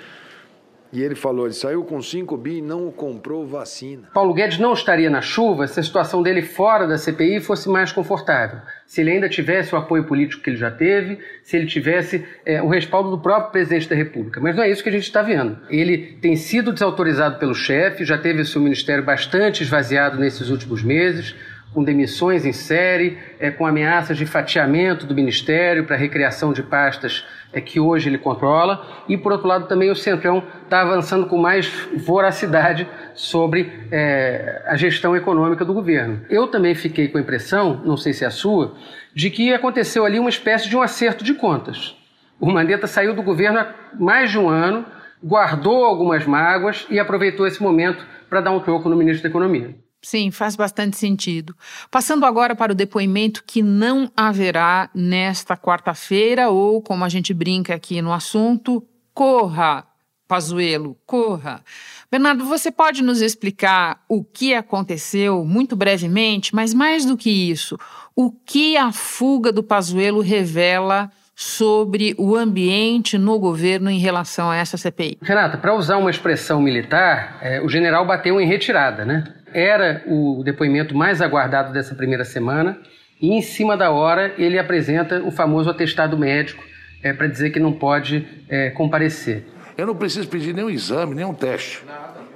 E 0.93 1.03
ele 1.03 1.15
falou, 1.15 1.47
ele 1.47 1.55
saiu 1.55 1.83
com 1.83 2.03
5 2.03 2.37
bi 2.37 2.59
e 2.59 2.63
não 2.63 2.91
comprou 2.91 3.47
vacina. 3.47 4.11
Paulo 4.13 4.35
Guedes 4.35 4.59
não 4.59 4.75
estaria 4.75 5.09
na 5.09 5.23
chuva 5.23 5.67
se 5.67 5.81
a 5.81 5.83
situação 5.83 6.23
dele 6.23 6.43
fora 6.43 6.87
da 6.87 6.99
CPI 6.99 7.41
fosse 7.41 7.71
mais 7.71 7.91
confortável. 7.91 8.61
Se 8.93 9.01
ele 9.01 9.13
ainda 9.13 9.27
tivesse 9.27 9.75
o 9.75 9.79
apoio 9.79 10.05
político 10.05 10.43
que 10.43 10.51
ele 10.51 10.59
já 10.59 10.71
teve, 10.71 11.19
se 11.43 11.57
ele 11.57 11.65
tivesse 11.65 12.27
é, 12.45 12.61
o 12.61 12.69
respaldo 12.69 13.11
do 13.11 13.19
próprio 13.19 13.51
presidente 13.51 13.89
da 13.89 13.97
República. 13.97 14.39
Mas 14.39 14.55
não 14.55 14.63
é 14.63 14.71
isso 14.71 14.83
que 14.83 14.91
a 14.91 14.93
gente 14.93 15.05
está 15.05 15.23
vendo. 15.23 15.57
Ele 15.71 16.19
tem 16.21 16.37
sido 16.37 16.71
desautorizado 16.71 17.39
pelo 17.39 17.55
chefe, 17.55 18.05
já 18.05 18.19
teve 18.19 18.43
o 18.43 18.45
seu 18.45 18.61
ministério 18.61 19.03
bastante 19.03 19.63
esvaziado 19.63 20.19
nesses 20.19 20.51
últimos 20.51 20.83
meses 20.83 21.35
com 21.73 21.83
demissões 21.83 22.45
em 22.45 22.53
série, 22.53 23.17
é, 23.41 23.51
com 23.51 23.65
ameaças 23.65 24.19
de 24.19 24.27
fatiamento 24.27 25.07
do 25.07 25.15
Ministério 25.15 25.85
para 25.85 25.97
recriação 25.97 26.53
de 26.53 26.63
pastas 26.63 27.25
é, 27.53 27.61
que 27.61 27.79
hoje 27.79 28.09
ele 28.09 28.19
controla, 28.19 28.87
e 29.09 29.17
por 29.17 29.33
outro 29.33 29.47
lado 29.47 29.67
também 29.67 29.91
o 29.91 29.97
Centrão 29.97 30.43
está 30.65 30.81
avançando 30.81 31.27
com 31.27 31.37
mais 31.37 31.69
voracidade 31.97 32.89
sobre 33.15 33.87
é, 33.91 34.63
a 34.67 34.77
gestão 34.77 35.17
econômica 35.17 35.65
do 35.65 35.75
governo. 35.75 36.23
Eu 36.31 36.47
também 36.47 36.75
fiquei 36.75 37.09
com 37.09 37.19
a 37.19 37.21
impressão, 37.21 37.81
não 37.85 37.97
sei 37.97 38.13
se 38.13 38.25
é 38.25 38.27
a 38.27 38.31
sua, 38.31 38.75
de 39.15 39.31
que 39.31 39.53
aconteceu 39.53 40.05
ali 40.05 40.19
uma 40.19 40.31
espécie 40.31 40.69
de 40.69 40.77
um 40.77 40.83
acerto 40.83 41.23
de 41.23 41.35
contas. 41.35 41.97
O 42.41 42.51
Mandetta 42.51 42.87
saiu 42.87 43.15
do 43.15 43.23
governo 43.23 43.61
há 43.61 43.75
mais 43.95 44.31
de 44.31 44.39
um 44.39 44.49
ano, 44.49 44.85
guardou 45.23 45.85
algumas 45.85 46.27
mágoas 46.27 46.87
e 46.91 46.99
aproveitou 46.99 47.47
esse 47.47 47.63
momento 47.63 48.05
para 48.29 48.41
dar 48.41 48.51
um 48.51 48.61
troco 48.61 48.89
no 48.89 48.97
ministro 48.97 49.23
da 49.23 49.29
Economia. 49.29 49.77
Sim, 50.03 50.33
faz 50.33 50.57
bastante 50.57 50.97
sentido. 50.97 51.57
Passando 51.89 52.27
agora 52.27 52.57
para 52.57 52.73
o 52.73 52.75
depoimento 52.75 53.45
que 53.47 53.63
não 53.63 54.11
haverá 54.17 54.91
nesta 54.93 55.57
quarta-feira, 55.57 56.51
ou 56.51 56.83
como 56.83 57.05
a 57.05 57.09
gente 57.09 57.33
brinca 57.33 57.73
aqui 57.75 58.03
no 58.03 58.13
assunto, 58.13 58.85
corra, 59.15 59.87
Pazuelo, 60.27 60.97
corra. 61.07 61.63
Bernardo, 62.11 62.45
você 62.45 62.73
pode 62.73 63.03
nos 63.03 63.21
explicar 63.21 64.03
o 64.09 64.25
que 64.25 64.55
aconteceu 64.55 65.45
muito 65.45 65.77
brevemente, 65.77 66.55
mas 66.55 66.75
mais 66.75 67.05
do 67.05 67.17
que 67.17 67.31
isso, 67.31 67.79
o 68.17 68.31
que 68.31 68.77
a 68.77 68.91
fuga 68.91 69.53
do 69.53 69.63
Pazuelo 69.63 70.21
revela 70.21 71.11
sobre 71.35 72.15
o 72.19 72.37
ambiente 72.37 73.17
no 73.17 73.39
governo 73.39 73.91
em 73.91 73.99
relação 73.99 74.51
a 74.51 74.57
essa 74.57 74.77
CPI. 74.77 75.19
Renata, 75.23 75.57
para 75.57 75.75
usar 75.75 75.97
uma 75.97 76.11
expressão 76.11 76.61
militar, 76.61 77.39
é, 77.41 77.61
o 77.61 77.69
general 77.69 78.07
bateu 78.07 78.41
em 78.41 78.47
retirada, 78.47 79.05
né? 79.05 79.25
Era 79.55 80.03
o 80.07 80.43
depoimento 80.45 80.95
mais 80.97 81.21
aguardado 81.21 81.73
dessa 81.73 81.95
primeira 81.95 82.25
semana 82.25 82.79
e, 83.21 83.33
em 83.33 83.43
cima 83.43 83.77
da 83.77 83.91
hora, 83.91 84.35
ele 84.39 84.59
apresenta 84.59 85.23
o 85.23 85.31
famoso 85.31 85.71
atestado 85.71 86.19
médico 86.19 86.63
é, 87.03 87.13
para 87.13 87.27
dizer 87.27 87.51
que 87.51 87.61
não 87.61 87.73
pode 87.73 88.27
é, 88.49 88.71
comparecer. 88.71 89.45
Eu 89.77 89.87
não 89.87 89.95
preciso 89.95 90.29
pedir 90.29 90.55
nenhum 90.55 90.71
exame, 90.71 91.15
nenhum 91.15 91.35
teste. 91.35 91.83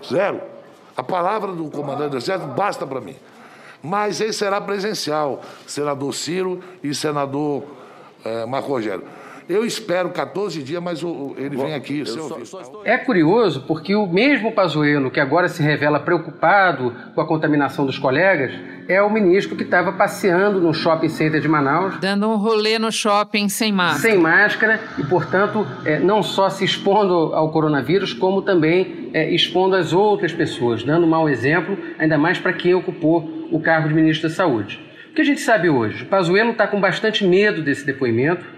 Zero. 0.05 0.41
A 0.97 1.03
palavra 1.03 1.53
do 1.53 1.71
comandante 1.71 2.11
do 2.11 2.17
exército 2.17 2.53
basta 2.53 2.87
para 2.87 3.01
mim. 3.01 3.17
Mas 3.83 4.21
ele 4.21 4.33
será 4.33 4.61
presencial, 4.61 5.43
senador 5.67 6.15
Ciro 6.15 6.63
e 6.83 6.95
senador 6.95 7.65
é, 8.25 8.47
Marco 8.47 8.69
Rogério. 8.69 9.05
Eu 9.49 9.65
espero 9.65 10.11
14 10.11 10.61
dias, 10.63 10.83
mas 10.83 11.01
ele 11.37 11.57
vem 11.57 11.75
aqui. 11.75 12.05
Só, 12.05 12.45
só 12.45 12.83
É 12.85 12.99
curioso 12.99 13.63
porque 13.67 13.95
o 13.95 14.07
mesmo 14.07 14.51
Pazuello, 14.51 15.11
que 15.11 15.21
agora 15.21 15.49
se 15.49 15.63
revela 15.63 16.01
preocupado 16.01 16.93
com 17.15 17.21
a 17.21 17.27
contaminação 17.27 17.87
dos 17.87 17.97
colegas, 17.97 18.53
é 18.89 19.01
o 19.01 19.09
ministro 19.11 19.57
que 19.57 19.63
estava 19.63 19.93
passeando 19.93 20.61
no 20.61 20.75
shopping 20.75 21.09
center 21.09 21.41
de 21.41 21.49
Manaus. 21.49 21.99
Dando 21.99 22.29
um 22.29 22.37
rolê 22.37 22.79
no 22.79 22.91
shopping 22.91 23.49
sem 23.49 23.73
máscara. 23.73 24.01
Sem 24.01 24.19
máscara 24.19 24.81
e, 24.99 25.05
portanto, 25.05 25.67
é, 25.85 25.99
não 25.99 26.23
só 26.23 26.49
se 26.51 26.65
expondo 26.65 27.35
ao 27.35 27.51
coronavírus, 27.53 28.13
como 28.13 28.43
também 28.43 29.11
é, 29.13 29.31
expondo 29.33 29.77
as 29.77 29.93
outras 29.93 30.33
pessoas, 30.33 30.83
dando 30.83 31.07
um 31.07 31.11
mau 31.11 31.29
exemplo, 31.29 31.79
ainda 31.99 32.19
mais 32.19 32.39
para 32.39 32.53
quem 32.53 32.75
ocupou 32.75 33.49
o 33.53 33.61
cargo 33.61 33.89
de 33.89 33.95
ministro 33.95 34.29
da 34.29 34.35
Saúde. 34.35 34.81
O 35.11 35.15
que 35.15 35.23
a 35.23 35.25
gente 35.25 35.41
sabe 35.41 35.69
hoje? 35.71 36.03
O 36.03 36.07
Pazuello 36.07 36.51
está 36.51 36.67
com 36.67 36.81
bastante 36.81 37.25
medo 37.25 37.63
desse 37.63 37.87
depoimento 37.87 38.56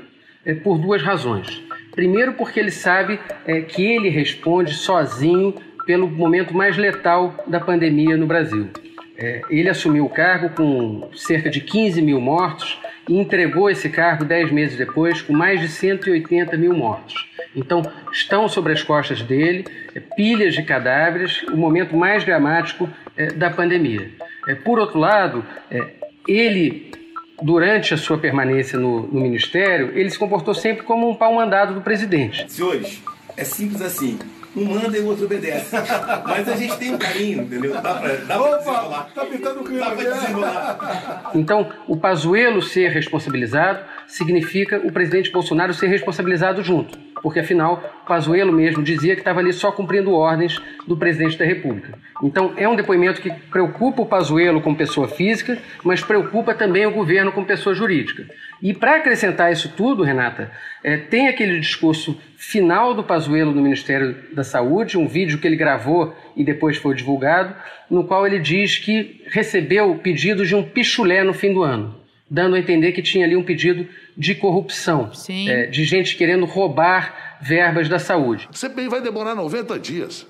por 0.54 0.78
duas 0.78 1.02
razões. 1.02 1.62
Primeiro, 1.92 2.34
porque 2.34 2.60
ele 2.60 2.70
sabe 2.70 3.18
é, 3.46 3.60
que 3.60 3.84
ele 3.84 4.08
responde 4.08 4.74
sozinho 4.74 5.54
pelo 5.84 6.08
momento 6.08 6.54
mais 6.54 6.76
letal 6.76 7.34
da 7.46 7.58
pandemia 7.58 8.16
no 8.16 8.26
Brasil. 8.26 8.68
É, 9.16 9.40
ele 9.50 9.68
assumiu 9.68 10.04
o 10.04 10.08
cargo 10.08 10.50
com 10.50 11.10
cerca 11.12 11.50
de 11.50 11.60
15 11.60 12.00
mil 12.00 12.20
mortos 12.20 12.78
e 13.08 13.18
entregou 13.18 13.68
esse 13.68 13.88
cargo 13.88 14.24
dez 14.24 14.52
meses 14.52 14.78
depois 14.78 15.20
com 15.20 15.32
mais 15.32 15.60
de 15.60 15.66
180 15.66 16.56
mil 16.56 16.72
mortos. 16.72 17.28
Então, 17.56 17.82
estão 18.12 18.48
sobre 18.48 18.72
as 18.72 18.82
costas 18.82 19.20
dele 19.22 19.64
é, 19.94 19.98
pilhas 19.98 20.54
de 20.54 20.62
cadáveres, 20.62 21.42
o 21.44 21.56
momento 21.56 21.96
mais 21.96 22.24
dramático 22.24 22.88
é, 23.16 23.26
da 23.26 23.50
pandemia. 23.50 24.08
É, 24.46 24.54
por 24.54 24.78
outro 24.78 25.00
lado, 25.00 25.44
é, 25.68 25.84
ele 26.28 26.92
durante 27.42 27.94
a 27.94 27.96
sua 27.96 28.18
permanência 28.18 28.78
no, 28.78 29.06
no, 29.06 29.20
ministério, 29.20 29.96
ele 29.98 30.10
se 30.10 30.18
comportou 30.18 30.54
sempre 30.54 30.82
como 30.84 31.08
um 31.08 31.14
pau 31.14 31.34
mandado 31.34 31.74
do 31.74 31.80
presidente. 31.80 32.50
Senhores, 32.50 33.02
é 33.36 33.44
simples 33.44 33.80
assim. 33.80 34.18
Um 34.56 34.64
manda 34.64 34.96
e 34.96 35.00
o 35.00 35.06
outro 35.06 35.26
obedece. 35.26 35.76
Mas 36.24 36.48
a 36.48 36.56
gente 36.56 36.76
tem 36.78 36.94
um 36.94 36.98
carinho, 36.98 37.42
entendeu? 37.42 37.72
Dá 37.72 37.80
pra, 37.80 38.14
dá 38.16 38.40
Opa, 38.40 38.48
pra 38.48 38.58
desenrolar. 38.58 39.10
Tá 39.14 39.24
pintando 39.26 39.60
o 39.60 39.64
clima. 39.64 39.84
Dá 39.84 39.90
pra 39.90 40.10
desenrolar. 40.10 41.30
Então, 41.34 41.72
o 41.86 41.96
Pazuello 41.96 42.62
ser 42.62 42.88
responsabilizado 42.88 43.84
significa 44.06 44.80
o 44.84 44.90
presidente 44.92 45.30
Bolsonaro 45.30 45.74
ser 45.74 45.88
responsabilizado 45.88 46.62
junto 46.62 47.08
porque 47.22 47.40
afinal 47.40 47.82
Pazuello 48.06 48.52
mesmo 48.52 48.82
dizia 48.82 49.14
que 49.14 49.20
estava 49.20 49.40
ali 49.40 49.52
só 49.52 49.70
cumprindo 49.70 50.12
ordens 50.12 50.60
do 50.86 50.96
presidente 50.96 51.38
da 51.38 51.44
República. 51.44 51.98
Então 52.22 52.54
é 52.56 52.68
um 52.68 52.76
depoimento 52.76 53.20
que 53.20 53.30
preocupa 53.30 54.02
o 54.02 54.06
Pazuello 54.06 54.60
como 54.60 54.76
pessoa 54.76 55.08
física, 55.08 55.58
mas 55.84 56.02
preocupa 56.02 56.54
também 56.54 56.86
o 56.86 56.90
governo 56.90 57.32
como 57.32 57.46
pessoa 57.46 57.74
jurídica. 57.74 58.26
E 58.60 58.74
para 58.74 58.96
acrescentar 58.96 59.52
isso 59.52 59.72
tudo, 59.76 60.02
Renata, 60.02 60.50
é, 60.82 60.96
tem 60.96 61.28
aquele 61.28 61.58
discurso 61.60 62.20
final 62.36 62.94
do 62.94 63.02
Pazuello 63.02 63.52
no 63.52 63.62
Ministério 63.62 64.16
da 64.32 64.44
Saúde, 64.44 64.96
um 64.96 65.08
vídeo 65.08 65.38
que 65.38 65.46
ele 65.46 65.56
gravou 65.56 66.14
e 66.36 66.44
depois 66.44 66.76
foi 66.76 66.94
divulgado, 66.94 67.54
no 67.90 68.04
qual 68.04 68.26
ele 68.26 68.38
diz 68.38 68.78
que 68.78 69.22
recebeu 69.28 69.94
pedidos 69.96 70.48
de 70.48 70.54
um 70.54 70.62
pichulé 70.62 71.24
no 71.24 71.34
fim 71.34 71.52
do 71.52 71.62
ano 71.62 71.98
dando 72.30 72.56
a 72.56 72.58
entender 72.58 72.92
que 72.92 73.02
tinha 73.02 73.24
ali 73.24 73.36
um 73.36 73.42
pedido 73.42 73.88
de 74.16 74.34
corrupção, 74.34 75.10
é, 75.48 75.66
de 75.66 75.84
gente 75.84 76.16
querendo 76.16 76.44
roubar 76.44 77.38
verbas 77.40 77.88
da 77.88 77.98
saúde. 77.98 78.48
O 78.52 78.56
CPI 78.56 78.88
vai 78.88 79.00
demorar 79.00 79.34
90 79.34 79.78
dias. 79.78 80.26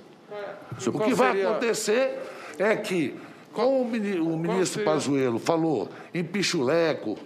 o 0.87 1.01
que 1.01 1.15
vai 1.15 1.43
acontecer 1.43 2.19
é 2.59 2.77
que, 2.77 3.15
como 3.53 3.81
o 3.81 4.37
ministro 4.37 4.85
Pazuello 4.85 5.39
falou 5.39 5.91
em 6.15 6.23
pichuleco, 6.23 7.19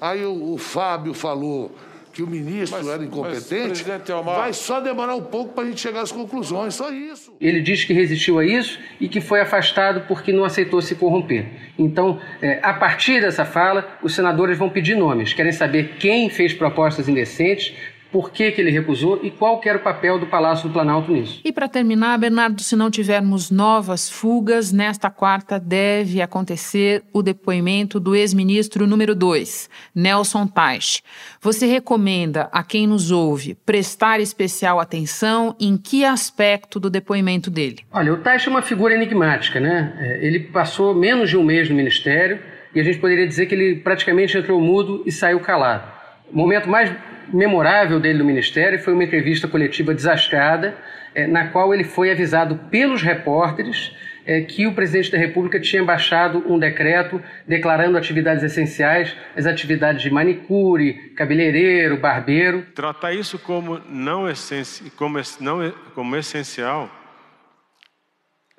aí 0.00 0.24
o, 0.24 0.54
o 0.54 0.58
Fábio 0.58 1.14
falou 1.14 1.74
que 2.12 2.22
o 2.22 2.26
ministro 2.26 2.78
mas, 2.78 2.88
era 2.88 3.02
incompetente, 3.02 3.84
vai 4.24 4.52
só 4.52 4.80
demorar 4.80 5.14
um 5.14 5.22
pouco 5.22 5.54
para 5.54 5.64
a 5.64 5.66
gente 5.66 5.80
chegar 5.80 6.02
às 6.02 6.12
conclusões, 6.12 6.74
só 6.74 6.90
isso. 6.92 7.34
Ele 7.40 7.60
diz 7.60 7.84
que 7.84 7.92
resistiu 7.92 8.38
a 8.38 8.44
isso 8.44 8.78
e 9.00 9.08
que 9.08 9.20
foi 9.20 9.40
afastado 9.40 10.02
porque 10.06 10.32
não 10.32 10.44
aceitou 10.44 10.82
se 10.82 10.94
corromper. 10.94 11.46
Então, 11.78 12.20
é, 12.40 12.60
a 12.62 12.74
partir 12.74 13.20
dessa 13.20 13.44
fala, 13.44 13.98
os 14.02 14.14
senadores 14.14 14.58
vão 14.58 14.68
pedir 14.68 14.94
nomes, 14.94 15.32
querem 15.32 15.52
saber 15.52 15.96
quem 15.98 16.28
fez 16.28 16.52
propostas 16.52 17.08
indecentes, 17.08 17.74
por 18.12 18.30
que, 18.30 18.52
que 18.52 18.60
ele 18.60 18.70
recusou 18.70 19.18
e 19.22 19.30
qual 19.30 19.60
era 19.64 19.78
o 19.78 19.80
papel 19.80 20.18
do 20.18 20.26
Palácio 20.26 20.68
do 20.68 20.72
Planalto 20.72 21.10
nisso. 21.10 21.40
E 21.44 21.50
para 21.50 21.66
terminar, 21.66 22.18
Bernardo, 22.18 22.60
se 22.62 22.76
não 22.76 22.90
tivermos 22.90 23.50
novas 23.50 24.10
fugas, 24.10 24.70
nesta 24.70 25.08
quarta 25.08 25.58
deve 25.58 26.20
acontecer 26.20 27.02
o 27.12 27.22
depoimento 27.22 27.98
do 27.98 28.14
ex-ministro 28.14 28.86
número 28.86 29.14
2, 29.14 29.70
Nelson 29.94 30.46
Teich. 30.46 31.02
Você 31.40 31.66
recomenda 31.66 32.48
a 32.52 32.62
quem 32.62 32.86
nos 32.86 33.10
ouve 33.10 33.54
prestar 33.54 34.20
especial 34.20 34.78
atenção 34.78 35.56
em 35.58 35.76
que 35.78 36.04
aspecto 36.04 36.78
do 36.78 36.90
depoimento 36.90 37.50
dele? 37.50 37.78
Olha, 37.90 38.12
o 38.12 38.18
Teich 38.18 38.46
é 38.46 38.50
uma 38.50 38.62
figura 38.62 38.94
enigmática, 38.94 39.58
né? 39.58 39.94
É, 39.98 40.26
ele 40.26 40.40
passou 40.40 40.94
menos 40.94 41.30
de 41.30 41.36
um 41.36 41.42
mês 41.42 41.70
no 41.70 41.74
ministério 41.74 42.40
e 42.74 42.80
a 42.80 42.84
gente 42.84 42.98
poderia 42.98 43.26
dizer 43.26 43.46
que 43.46 43.54
ele 43.54 43.76
praticamente 43.76 44.36
entrou 44.36 44.60
mudo 44.60 45.02
e 45.06 45.12
saiu 45.12 45.40
calado. 45.40 46.01
O 46.32 46.36
momento 46.36 46.68
mais 46.68 46.90
memorável 47.32 48.00
dele 48.00 48.18
no 48.18 48.24
Ministério 48.24 48.78
foi 48.78 48.94
uma 48.94 49.04
entrevista 49.04 49.46
coletiva 49.46 49.94
desastrada, 49.94 50.76
é, 51.14 51.26
na 51.26 51.48
qual 51.48 51.74
ele 51.74 51.84
foi 51.84 52.10
avisado 52.10 52.56
pelos 52.70 53.02
repórteres 53.02 53.94
é, 54.24 54.40
que 54.40 54.66
o 54.66 54.74
presidente 54.74 55.10
da 55.10 55.18
República 55.18 55.60
tinha 55.60 55.84
baixado 55.84 56.42
um 56.50 56.58
decreto 56.58 57.20
declarando 57.46 57.98
atividades 57.98 58.42
essenciais, 58.42 59.14
as 59.36 59.46
atividades 59.46 60.02
de 60.02 60.10
manicure, 60.10 61.12
cabeleireiro, 61.16 61.98
barbeiro. 61.98 62.66
Tratar 62.74 63.12
isso 63.12 63.38
como 63.38 63.80
não, 63.88 64.28
essenci 64.28 64.90
como, 64.92 65.20
não 65.40 65.70
como 65.94 66.16
essencial 66.16 66.90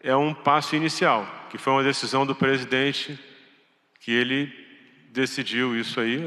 é 0.03 0.15
um 0.15 0.33
passo 0.33 0.75
inicial, 0.75 1.25
que 1.49 1.57
foi 1.57 1.73
uma 1.73 1.83
decisão 1.83 2.25
do 2.25 2.35
presidente 2.35 3.17
que 4.01 4.11
ele 4.11 4.62
decidiu 5.13 5.79
isso 5.79 5.99
aí, 5.99 6.19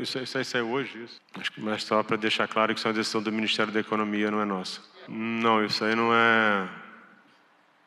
isso, 0.00 0.18
isso 0.18 0.38
aí 0.38 0.44
saiu 0.44 0.68
hoje, 0.70 1.02
isso. 1.02 1.20
Mas 1.56 1.82
só 1.82 2.02
para 2.02 2.16
deixar 2.16 2.46
claro 2.46 2.74
que 2.74 2.78
isso 2.78 2.86
é 2.86 2.90
uma 2.90 2.96
decisão 2.96 3.22
do 3.22 3.32
Ministério 3.32 3.72
da 3.72 3.80
Economia, 3.80 4.30
não 4.30 4.40
é 4.40 4.44
nossa. 4.44 4.80
Não, 5.08 5.64
isso 5.64 5.82
aí 5.84 5.94
não 5.94 6.14
é. 6.14 6.68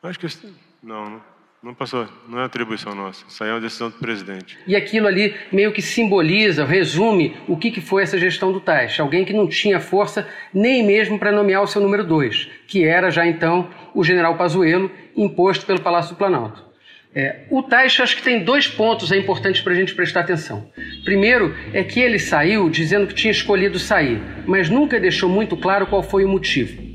Acho 0.02 0.18
que 0.18 0.26
isso, 0.26 0.52
não, 0.82 1.10
não. 1.10 1.38
Não 1.60 1.74
passou, 1.74 2.06
não 2.28 2.38
é 2.38 2.44
atribuição 2.44 2.94
nossa. 2.94 3.24
Isso 3.28 3.42
aí 3.42 3.50
é 3.50 3.52
uma 3.52 3.60
decisão 3.60 3.90
do 3.90 3.96
presidente. 3.96 4.56
E 4.64 4.76
aquilo 4.76 5.08
ali 5.08 5.34
meio 5.50 5.72
que 5.72 5.82
simboliza, 5.82 6.64
resume 6.64 7.36
o 7.48 7.56
que, 7.56 7.72
que 7.72 7.80
foi 7.80 8.04
essa 8.04 8.16
gestão 8.16 8.52
do 8.52 8.60
Tais. 8.60 8.98
Alguém 9.00 9.24
que 9.24 9.32
não 9.32 9.48
tinha 9.48 9.80
força 9.80 10.28
nem 10.54 10.86
mesmo 10.86 11.18
para 11.18 11.32
nomear 11.32 11.60
o 11.60 11.66
seu 11.66 11.82
número 11.82 12.04
dois, 12.04 12.48
que 12.68 12.84
era 12.84 13.10
já 13.10 13.26
então 13.26 13.68
o 13.92 14.04
general 14.04 14.36
Pazuello, 14.36 14.88
imposto 15.16 15.66
pelo 15.66 15.80
Palácio 15.80 16.14
do 16.14 16.18
Planalto. 16.18 16.67
É, 17.14 17.40
o 17.50 17.62
Taixa 17.62 18.02
acho 18.02 18.16
que 18.16 18.22
tem 18.22 18.44
dois 18.44 18.68
pontos 18.68 19.10
é 19.10 19.16
importantes 19.16 19.60
para 19.62 19.72
a 19.72 19.76
gente 19.76 19.94
prestar 19.94 20.20
atenção. 20.20 20.70
Primeiro 21.04 21.54
é 21.72 21.82
que 21.82 22.00
ele 22.00 22.18
saiu 22.18 22.68
dizendo 22.68 23.06
que 23.06 23.14
tinha 23.14 23.30
escolhido 23.30 23.78
sair, 23.78 24.20
mas 24.46 24.68
nunca 24.68 25.00
deixou 25.00 25.28
muito 25.28 25.56
claro 25.56 25.86
qual 25.86 26.02
foi 26.02 26.24
o 26.24 26.28
motivo. 26.28 26.88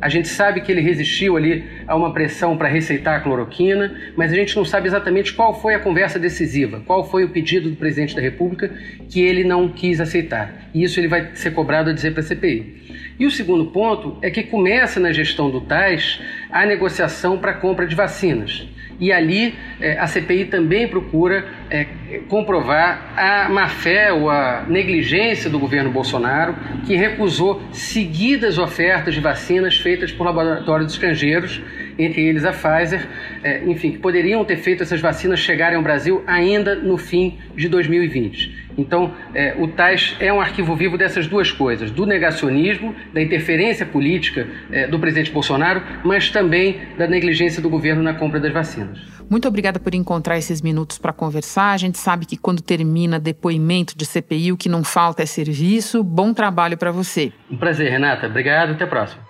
A 0.00 0.08
gente 0.08 0.28
sabe 0.28 0.62
que 0.62 0.72
ele 0.72 0.80
resistiu 0.80 1.36
ali 1.36 1.62
a 1.86 1.94
uma 1.94 2.12
pressão 2.12 2.56
para 2.56 2.68
receitar 2.68 3.18
a 3.18 3.20
cloroquina, 3.20 3.94
mas 4.16 4.32
a 4.32 4.34
gente 4.34 4.56
não 4.56 4.64
sabe 4.64 4.88
exatamente 4.88 5.34
qual 5.34 5.60
foi 5.60 5.74
a 5.74 5.78
conversa 5.78 6.18
decisiva, 6.18 6.82
qual 6.86 7.08
foi 7.08 7.22
o 7.22 7.28
pedido 7.28 7.68
do 7.68 7.76
presidente 7.76 8.16
da 8.16 8.22
República 8.22 8.70
que 9.10 9.20
ele 9.20 9.44
não 9.44 9.68
quis 9.68 10.00
aceitar. 10.00 10.70
E 10.72 10.82
isso 10.82 10.98
ele 10.98 11.06
vai 11.06 11.30
ser 11.34 11.50
cobrado 11.50 11.90
a 11.90 11.92
dizer 11.92 12.12
para 12.12 12.20
a 12.20 12.24
CPI. 12.24 13.14
E 13.18 13.26
o 13.26 13.30
segundo 13.30 13.66
ponto 13.66 14.16
é 14.22 14.30
que 14.30 14.42
começa 14.42 14.98
na 14.98 15.12
gestão 15.12 15.50
do 15.50 15.60
TAIS 15.60 16.18
a 16.50 16.64
negociação 16.64 17.38
para 17.38 17.50
a 17.50 17.56
compra 17.56 17.86
de 17.86 17.94
vacinas. 17.94 18.66
E 19.00 19.10
ali 19.12 19.54
é, 19.80 19.98
a 19.98 20.06
CPI 20.06 20.44
também 20.44 20.86
procura 20.86 21.46
é, 21.70 21.86
comprovar 22.28 23.14
a 23.16 23.48
má-fé 23.48 24.12
ou 24.12 24.28
a 24.28 24.64
negligência 24.68 25.48
do 25.48 25.58
governo 25.58 25.90
Bolsonaro, 25.90 26.54
que 26.86 26.94
recusou 26.94 27.62
seguidas 27.72 28.58
ofertas 28.58 29.14
de 29.14 29.20
vacinas 29.20 29.76
feitas 29.76 30.12
por 30.12 30.24
laboratórios 30.24 30.92
estrangeiros, 30.92 31.62
entre 31.98 32.22
eles 32.22 32.44
a 32.44 32.52
Pfizer, 32.52 33.06
é, 33.42 33.64
enfim, 33.64 33.92
que 33.92 33.98
poderiam 33.98 34.44
ter 34.44 34.56
feito 34.56 34.82
essas 34.82 35.00
vacinas 35.00 35.40
chegarem 35.40 35.76
ao 35.76 35.82
Brasil 35.82 36.22
ainda 36.26 36.74
no 36.74 36.96
fim 36.96 37.38
de 37.56 37.68
2020. 37.68 38.69
Então, 38.80 39.12
é, 39.34 39.54
o 39.58 39.68
TAIS 39.68 40.16
é 40.18 40.32
um 40.32 40.40
arquivo 40.40 40.74
vivo 40.74 40.96
dessas 40.96 41.26
duas 41.26 41.52
coisas: 41.52 41.90
do 41.90 42.06
negacionismo, 42.06 42.94
da 43.12 43.20
interferência 43.20 43.84
política 43.84 44.46
é, 44.70 44.86
do 44.86 44.98
presidente 44.98 45.30
Bolsonaro, 45.30 45.82
mas 46.04 46.30
também 46.30 46.80
da 46.96 47.06
negligência 47.06 47.60
do 47.62 47.68
governo 47.68 48.02
na 48.02 48.14
compra 48.14 48.40
das 48.40 48.52
vacinas. 48.52 48.98
Muito 49.28 49.46
obrigada 49.46 49.78
por 49.78 49.94
encontrar 49.94 50.38
esses 50.38 50.60
minutos 50.60 50.98
para 50.98 51.12
conversar. 51.12 51.70
A 51.70 51.76
gente 51.76 51.98
sabe 51.98 52.26
que 52.26 52.36
quando 52.36 52.60
termina 52.60 53.20
depoimento 53.20 53.96
de 53.96 54.04
CPI, 54.04 54.50
o 54.50 54.56
que 54.56 54.68
não 54.68 54.82
falta 54.82 55.22
é 55.22 55.26
serviço. 55.26 56.02
Bom 56.02 56.34
trabalho 56.34 56.76
para 56.76 56.90
você. 56.90 57.32
Um 57.48 57.56
prazer, 57.56 57.90
Renata. 57.90 58.26
Obrigado. 58.26 58.72
Até 58.72 58.82
a 58.82 58.88
próxima. 58.88 59.29